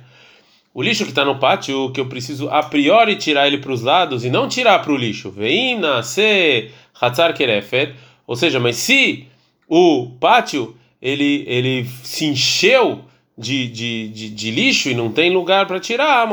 O 0.73 0.81
lixo 0.81 1.05
que 1.05 1.11
está 1.11 1.23
no 1.23 1.39
pátio, 1.39 1.89
que 1.93 2.01
eu 2.01 2.07
preciso 2.07 2.49
a 2.49 2.61
priori 2.63 3.15
tirar 3.15 3.47
ele 3.47 3.59
para 3.59 3.71
os 3.71 3.81
lados 3.81 4.25
e 4.25 4.29
não 4.29 4.49
tirar 4.49 4.79
para 4.79 4.91
o 4.91 4.97
lixo. 4.97 5.31
Veim 5.31 5.79
nascer 5.79 6.73
Hatzar 6.99 7.33
Kerefet. 7.33 7.95
Ou 8.27 8.35
seja, 8.35 8.59
mas 8.59 8.75
se 8.75 9.25
o 9.69 10.11
pátio 10.19 10.75
ele, 11.01 11.45
ele 11.47 11.85
se 12.03 12.25
encheu 12.25 13.05
de, 13.37 13.67
de, 13.67 14.07
de, 14.09 14.29
de 14.29 14.51
lixo 14.51 14.89
e 14.89 14.93
não 14.93 15.11
tem 15.11 15.31
lugar 15.31 15.65
para 15.65 15.79
tirar, 15.79 16.27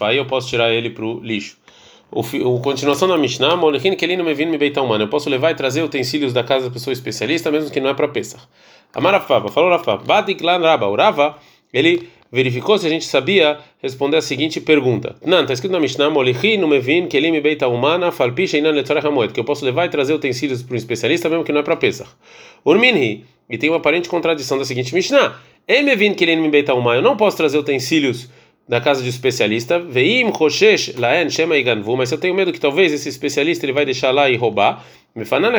aí 0.00 0.16
eu 0.16 0.26
posso 0.26 0.48
tirar 0.48 0.72
ele 0.72 0.90
para 0.90 1.04
o 1.04 1.20
lixo. 1.20 1.56
O, 2.10 2.20
o 2.20 2.60
continuação 2.60 3.06
da 3.06 3.18
Mishnah, 3.18 3.54
Molechin 3.56 3.94
não 4.16 4.24
me 4.24 4.32
vindo 4.32 4.50
me 4.50 4.56
beitar 4.56 4.82
humano. 4.82 5.04
Eu 5.04 5.08
posso 5.08 5.28
levar 5.28 5.50
e 5.50 5.54
trazer 5.54 5.82
utensílios 5.82 6.32
da 6.32 6.42
casa 6.42 6.66
da 6.66 6.70
pessoa 6.70 6.92
especialista, 6.92 7.50
mesmo 7.50 7.70
que 7.70 7.80
não 7.80 7.90
é 7.90 7.94
para 7.94 8.08
Pesach. 8.08 8.42
Amarafava, 8.94 9.48
falou 9.48 9.70
Rafa, 9.70 9.98
Batiklan 9.98 10.58
Raba, 10.58 11.36
ele 11.70 12.08
verificou 12.32 12.78
se 12.78 12.86
a 12.86 12.90
gente 12.90 13.04
sabia 13.04 13.58
responder 13.82 14.16
a 14.16 14.22
seguinte 14.22 14.60
pergunta. 14.60 15.16
Não, 15.24 15.42
está 15.42 15.52
escrito 15.52 15.72
na 15.72 15.80
Mishnah, 15.80 16.08
Molichi 16.08 16.56
no 16.56 16.66
mevin 16.66 17.06
kelim 17.08 17.38
beita 17.40 17.68
humana 17.68 18.10
falpisha 18.10 18.56
inan 18.56 18.72
hamoed, 19.04 19.34
que 19.34 19.40
eu 19.40 19.44
posso 19.44 19.64
levar 19.64 19.84
e 19.84 19.88
trazer 19.90 20.14
utensílios 20.14 20.62
para 20.62 20.74
um 20.74 20.78
especialista 20.78 21.28
mesmo 21.28 21.44
que 21.44 21.52
não 21.52 21.60
é 21.60 21.62
para 21.62 21.76
Pesach. 21.76 22.10
Urminhi, 22.64 23.24
e 23.50 23.58
tem 23.58 23.68
uma 23.68 23.76
aparente 23.76 24.08
contradição 24.08 24.58
da 24.58 24.64
seguinte 24.64 24.94
Mishnah, 24.94 25.38
emevin 25.68 26.14
kelim 26.14 26.50
beita 26.50 26.74
humana, 26.74 26.98
eu 26.98 27.02
não 27.02 27.16
posso 27.16 27.36
trazer 27.36 27.58
utensílios 27.58 28.28
da 28.68 28.80
casa 28.80 29.02
de 29.02 29.08
especialista, 29.08 29.78
veim 29.78 30.32
choshesh 30.32 30.94
laen 30.96 31.30
shema 31.30 31.56
iganvu, 31.56 31.96
mas 31.96 32.10
eu 32.10 32.18
tenho 32.18 32.34
medo 32.34 32.52
que 32.52 32.60
talvez 32.60 32.92
esse 32.92 33.08
especialista 33.08 33.64
ele 33.64 33.72
vai 33.72 33.84
deixar 33.84 34.10
lá 34.10 34.28
e 34.28 34.36
roubar, 34.36 34.84
me 35.14 35.24
fanana 35.24 35.58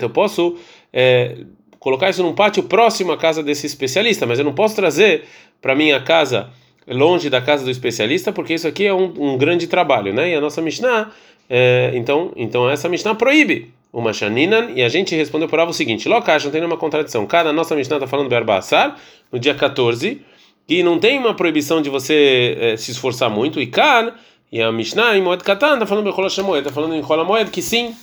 eu 0.00 0.10
posso 0.10 0.56
é, 0.92 1.36
colocar 1.78 2.10
isso 2.10 2.22
num 2.22 2.34
pátio 2.34 2.62
próximo 2.62 3.12
à 3.12 3.16
casa 3.16 3.42
desse 3.42 3.66
especialista, 3.66 4.26
mas 4.26 4.38
eu 4.38 4.44
não 4.44 4.52
posso 4.52 4.76
trazer 4.76 5.24
para 5.60 5.74
minha 5.74 6.00
casa 6.00 6.50
longe 6.86 7.30
da 7.30 7.40
casa 7.40 7.64
do 7.64 7.70
especialista, 7.70 8.32
porque 8.32 8.54
isso 8.54 8.68
aqui 8.68 8.86
é 8.86 8.94
um, 8.94 9.12
um 9.16 9.38
grande 9.38 9.66
trabalho, 9.66 10.12
né? 10.12 10.30
E 10.30 10.34
a 10.34 10.40
nossa 10.40 10.60
Mishnah, 10.60 11.10
é, 11.48 11.90
então, 11.94 12.32
então 12.36 12.68
essa 12.68 12.88
Mishnah 12.88 13.14
proíbe 13.14 13.72
uma 13.92 14.12
Shaninan, 14.12 14.70
e 14.74 14.82
a 14.82 14.88
gente 14.88 15.14
respondeu 15.14 15.48
por 15.48 15.60
algo 15.60 15.70
o 15.70 15.74
seguinte: 15.74 16.08
Lokash, 16.08 16.44
não 16.44 16.50
tem 16.50 16.60
nenhuma 16.60 16.78
contradição. 16.78 17.26
Cada 17.26 17.52
nossa 17.52 17.76
Mishnah 17.76 17.96
está 17.96 18.06
falando 18.06 18.28
Berba 18.28 18.56
Assar, 18.56 18.96
no 19.30 19.38
dia 19.38 19.54
14, 19.54 20.22
que 20.66 20.82
não 20.82 20.98
tem 20.98 21.18
uma 21.18 21.34
proibição 21.34 21.82
de 21.82 21.90
você 21.90 22.56
eh, 22.58 22.76
se 22.76 22.92
esforçar 22.92 23.28
muito, 23.28 23.60
e 23.60 23.66
Kan, 23.66 24.12
e 24.52 24.60
a 24.60 24.70
Mishnah 24.70 25.16
em 25.16 25.22
Moed 25.22 25.42
Katan 25.42 25.74
está 25.74 25.86
falando 25.86 26.04
Bechola 26.04 26.28
Shemoed, 26.28 26.58
está 26.58 26.70
falando 26.70 26.94
em 26.94 27.02
Chola 27.02 27.24
Moed, 27.24 27.50
que 27.50 27.62
sim, 27.62 27.94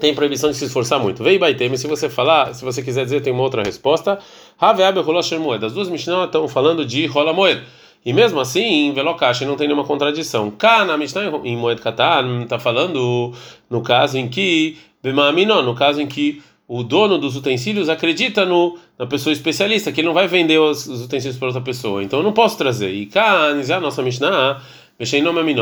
tem 0.00 0.12
proibição 0.12 0.50
de 0.50 0.56
se 0.56 0.64
esforçar 0.64 0.98
muito. 0.98 1.22
Vei 1.22 1.38
Baitem, 1.38 1.76
se 1.76 1.86
você 1.86 2.08
falar, 2.08 2.52
se 2.52 2.64
você 2.64 2.82
quiser 2.82 3.04
dizer, 3.04 3.20
tem 3.20 3.32
uma 3.32 3.44
outra 3.44 3.62
resposta. 3.62 4.18
Have 4.60 4.82
Bechola 4.92 5.22
Shemoed, 5.22 5.64
as 5.64 5.72
duas 5.72 5.88
Mishnah 5.88 6.24
estão 6.24 6.48
falando 6.48 6.84
de 6.84 7.08
Chola 7.08 7.32
Moed. 7.32 7.62
E 8.04 8.12
mesmo 8.12 8.40
assim, 8.40 8.88
em 8.88 8.92
Velocash 8.92 9.42
não 9.42 9.54
tem 9.54 9.68
nenhuma 9.68 9.84
contradição. 9.86 10.50
Cá 10.50 10.84
na 10.84 10.96
Mishnah 10.96 11.26
em 11.44 11.56
Moed 11.56 11.80
Katan 11.80 12.42
está 12.42 12.58
falando 12.58 13.32
no 13.70 13.80
caso 13.80 14.18
em 14.18 14.28
que 14.28 14.76
Bemaaminó, 15.02 15.62
no 15.62 15.74
caso 15.74 16.00
em 16.00 16.06
que 16.06 16.42
o 16.68 16.82
dono 16.82 17.18
dos 17.18 17.36
utensílios 17.36 17.88
acredita 17.88 18.44
no, 18.44 18.78
na 18.98 19.06
pessoa 19.06 19.32
especialista, 19.32 19.92
que 19.92 20.00
ele 20.00 20.06
não 20.08 20.14
vai 20.14 20.28
vender 20.28 20.58
os, 20.58 20.86
os 20.86 21.04
utensílios 21.04 21.36
para 21.36 21.48
outra 21.48 21.60
pessoa. 21.60 22.02
Então 22.02 22.20
eu 22.20 22.22
não 22.22 22.32
posso 22.32 22.56
trazer. 22.56 22.92
E 22.92 23.06
cá, 23.06 23.48
a 23.48 23.80
nossa 23.80 24.02
Mishnah, 24.02 24.62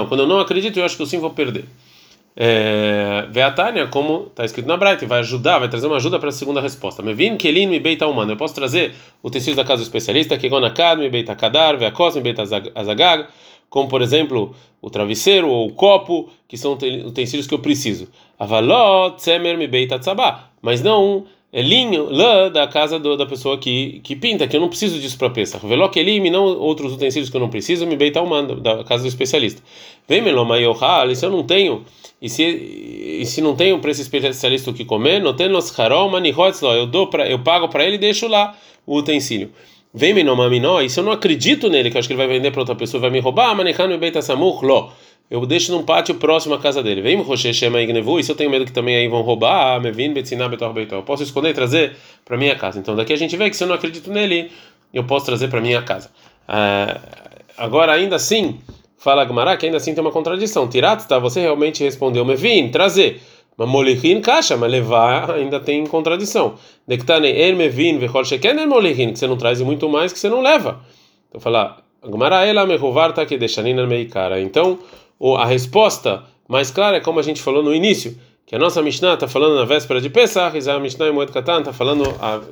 quando 0.09 0.20
eu 0.20 0.26
não 0.26 0.38
acredito, 0.38 0.79
eu 0.79 0.85
acho 0.85 0.96
que 0.96 1.03
eu 1.03 1.07
sim 1.07 1.18
vou 1.18 1.31
perder. 1.31 1.64
É, 2.36 3.26
Veatânia, 3.30 3.88
como 3.88 4.28
está 4.28 4.44
escrito 4.44 4.66
na 4.66 4.76
Bright, 4.76 5.04
vai 5.04 5.20
ajudar, 5.20 5.58
vai 5.58 5.68
trazer 5.68 5.86
uma 5.86 5.96
ajuda 5.96 6.18
para 6.18 6.28
a 6.28 6.32
segunda 6.32 6.60
resposta. 6.60 7.02
Me 7.02 7.12
vim 7.12 7.36
kelin 7.36 7.66
me 7.66 7.80
beita 7.80 8.06
humano. 8.06 8.32
Eu 8.32 8.36
posso 8.36 8.54
trazer 8.54 8.94
utensílios 9.22 9.56
da 9.56 9.64
casa 9.64 9.82
do 9.82 9.84
especialista, 9.84 10.38
que 10.38 10.48
gonakad 10.48 10.98
me 10.98 11.10
beita 11.10 11.34
kadar, 11.34 11.76
veakos 11.76 12.14
me 12.16 12.22
beita 12.22 12.42
azagag, 12.74 13.26
como 13.68 13.88
por 13.88 14.00
exemplo 14.00 14.54
o 14.80 14.88
travesseiro 14.88 15.48
ou 15.48 15.68
o 15.68 15.72
copo, 15.72 16.30
que 16.48 16.56
são 16.56 16.72
utensílios 16.72 17.46
que 17.46 17.54
eu 17.54 17.58
preciso. 17.58 18.08
Avalot 18.38 19.16
tzemer 19.16 19.58
me 19.58 19.66
beita 19.66 19.98
tzabá, 19.98 20.50
mas 20.62 20.82
não 20.82 21.26
é 21.52 21.62
linho, 21.62 22.08
lã 22.08 22.50
da 22.50 22.68
casa 22.68 22.98
do, 22.98 23.16
da 23.16 23.26
pessoa 23.26 23.58
que, 23.58 24.00
que 24.04 24.14
pinta, 24.14 24.46
que 24.46 24.56
eu 24.56 24.60
não 24.60 24.68
preciso 24.68 25.00
disso 25.00 25.18
para 25.18 25.30
Pesach. 25.30 25.66
Velokelim, 25.66 26.30
não 26.30 26.44
outros 26.44 26.92
utensílios 26.92 27.28
que 27.28 27.36
eu 27.36 27.40
não 27.40 27.48
preciso, 27.48 27.86
me 27.86 27.96
beita 27.96 28.22
humano, 28.22 28.54
da 28.54 28.84
casa 28.84 29.02
do 29.02 29.08
especialista. 29.08 29.60
Vem 30.08 30.22
melomayohal, 30.22 31.12
se 31.14 31.26
eu 31.26 31.30
não 31.30 31.42
tenho, 31.42 31.84
e 32.22 32.28
se, 32.28 32.44
e 32.44 33.26
se 33.26 33.40
não 33.40 33.56
tenho 33.56 33.80
para 33.80 33.90
esse 33.90 34.02
especialista 34.02 34.70
o 34.70 34.74
que 34.74 34.84
comer, 34.84 35.20
não 35.20 35.34
tem 35.34 35.48
nos 35.48 35.76
harol 35.78 36.08
eu 36.76 36.86
dou 36.86 37.08
para 37.08 37.28
eu 37.28 37.40
pago 37.40 37.68
para 37.68 37.84
ele 37.84 37.96
e 37.96 37.98
deixo 37.98 38.28
lá 38.28 38.56
o 38.86 38.98
utensílio. 38.98 39.50
Vem 39.92 40.14
menomaminó, 40.14 40.80
e 40.80 40.88
se 40.88 41.00
eu 41.00 41.04
não 41.04 41.10
acredito 41.10 41.68
nele, 41.68 41.90
que 41.90 41.96
eu 41.96 41.98
acho 41.98 42.06
que 42.06 42.12
ele 42.12 42.24
vai 42.24 42.28
vender 42.28 42.52
para 42.52 42.60
outra 42.60 42.76
pessoa, 42.76 43.00
vai 43.00 43.10
me 43.10 43.18
roubar, 43.18 43.56
manechano 43.56 43.98
beita 43.98 44.22
samuch, 44.22 44.64
lo. 44.64 44.92
Eu 45.30 45.46
deixo 45.46 45.70
num 45.70 45.84
pátio 45.84 46.16
próximo 46.16 46.54
à 46.54 46.58
casa 46.58 46.82
dele. 46.82 47.00
Vem 47.00 47.22
Rocher 47.22 47.54
Shema 47.54 47.80
Ignevu, 47.80 48.18
e 48.18 48.24
se 48.24 48.32
eu 48.32 48.36
tenho 48.36 48.50
medo 48.50 48.64
que 48.64 48.72
também 48.72 48.96
aí 48.96 49.06
vão 49.06 49.22
roubar, 49.22 49.80
me 49.80 49.92
vim 49.92 50.12
Betziná 50.12 50.48
Betor 50.48 50.72
Beitó. 50.72 50.96
Eu 50.96 51.02
posso 51.04 51.22
esconder 51.22 51.50
e 51.50 51.54
trazer 51.54 51.96
para 52.24 52.36
minha 52.36 52.56
casa. 52.56 52.80
Então 52.80 52.96
daqui 52.96 53.12
a 53.12 53.16
gente 53.16 53.36
vê 53.36 53.48
que 53.48 53.56
se 53.56 53.62
eu 53.62 53.68
não 53.68 53.76
acredito 53.76 54.10
nele, 54.10 54.50
eu 54.92 55.04
posso 55.04 55.26
trazer 55.26 55.48
para 55.48 55.60
minha 55.60 55.80
casa. 55.82 56.10
Ah, 56.48 57.00
agora, 57.56 57.92
ainda 57.92 58.16
assim, 58.16 58.58
fala 58.98 59.24
Gmará 59.24 59.56
que 59.56 59.66
ainda 59.66 59.76
assim 59.76 59.94
tem 59.94 60.02
uma 60.02 60.10
contradição. 60.10 60.66
Tirat, 60.66 61.06
tá? 61.06 61.20
Você 61.20 61.40
realmente 61.40 61.84
respondeu, 61.84 62.24
me 62.24 62.34
vim 62.34 62.68
trazer. 62.68 63.22
Mas 63.56 63.68
molichin 63.68 64.20
caixa, 64.20 64.56
mas 64.56 64.70
levar 64.70 65.30
ainda 65.30 65.60
tem 65.60 65.86
contradição. 65.86 66.54
Dektane 66.88 67.28
er 67.28 67.54
mevin 67.54 67.98
vechol 67.98 68.24
sheken 68.24 68.58
er 68.58 68.66
molichin, 68.66 69.12
que 69.12 69.18
você 69.18 69.28
não 69.28 69.36
traz 69.36 69.60
muito 69.60 69.88
mais 69.88 70.12
que 70.12 70.18
você 70.18 70.28
não 70.28 70.40
leva. 70.40 70.80
Então 71.28 71.40
fala, 71.40 71.76
Gmará 72.02 72.44
ela 72.44 72.66
mehuvarta 72.66 73.24
que 73.26 73.36
deixanina 73.38 73.86
meikara. 73.86 74.40
Então, 74.40 74.78
a 75.37 75.44
resposta 75.46 76.24
mais 76.48 76.70
clara 76.70 76.96
é 76.96 77.00
como 77.00 77.20
a 77.20 77.22
gente 77.22 77.42
falou 77.42 77.62
no 77.62 77.74
início, 77.74 78.18
que 78.46 78.56
a 78.56 78.59
nossa 78.59 78.83
Mishnah 78.83 79.14
está 79.14 79.28
falando 79.28 79.56
na 79.56 79.64
véspera 79.64 80.00
de 80.00 80.11
Pesach, 80.11 80.59
e 80.59 80.68
a 80.68 80.78
Mishnah 80.80 81.12
Moed 81.12 81.30
Katan 81.30 81.61
está 81.61 81.72
falando 81.72 82.04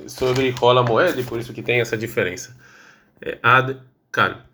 sobre 0.07 0.51
Rola 0.51 0.83
Moed, 0.83 1.21
e 1.21 1.25
por 1.25 1.39
isso 1.39 1.53
que 1.53 1.63
tem 1.63 1.81
essa 1.81 1.97
diferença. 1.97 2.57
É 3.21 3.39
Ad 3.43 3.77
Kan. 4.13 4.39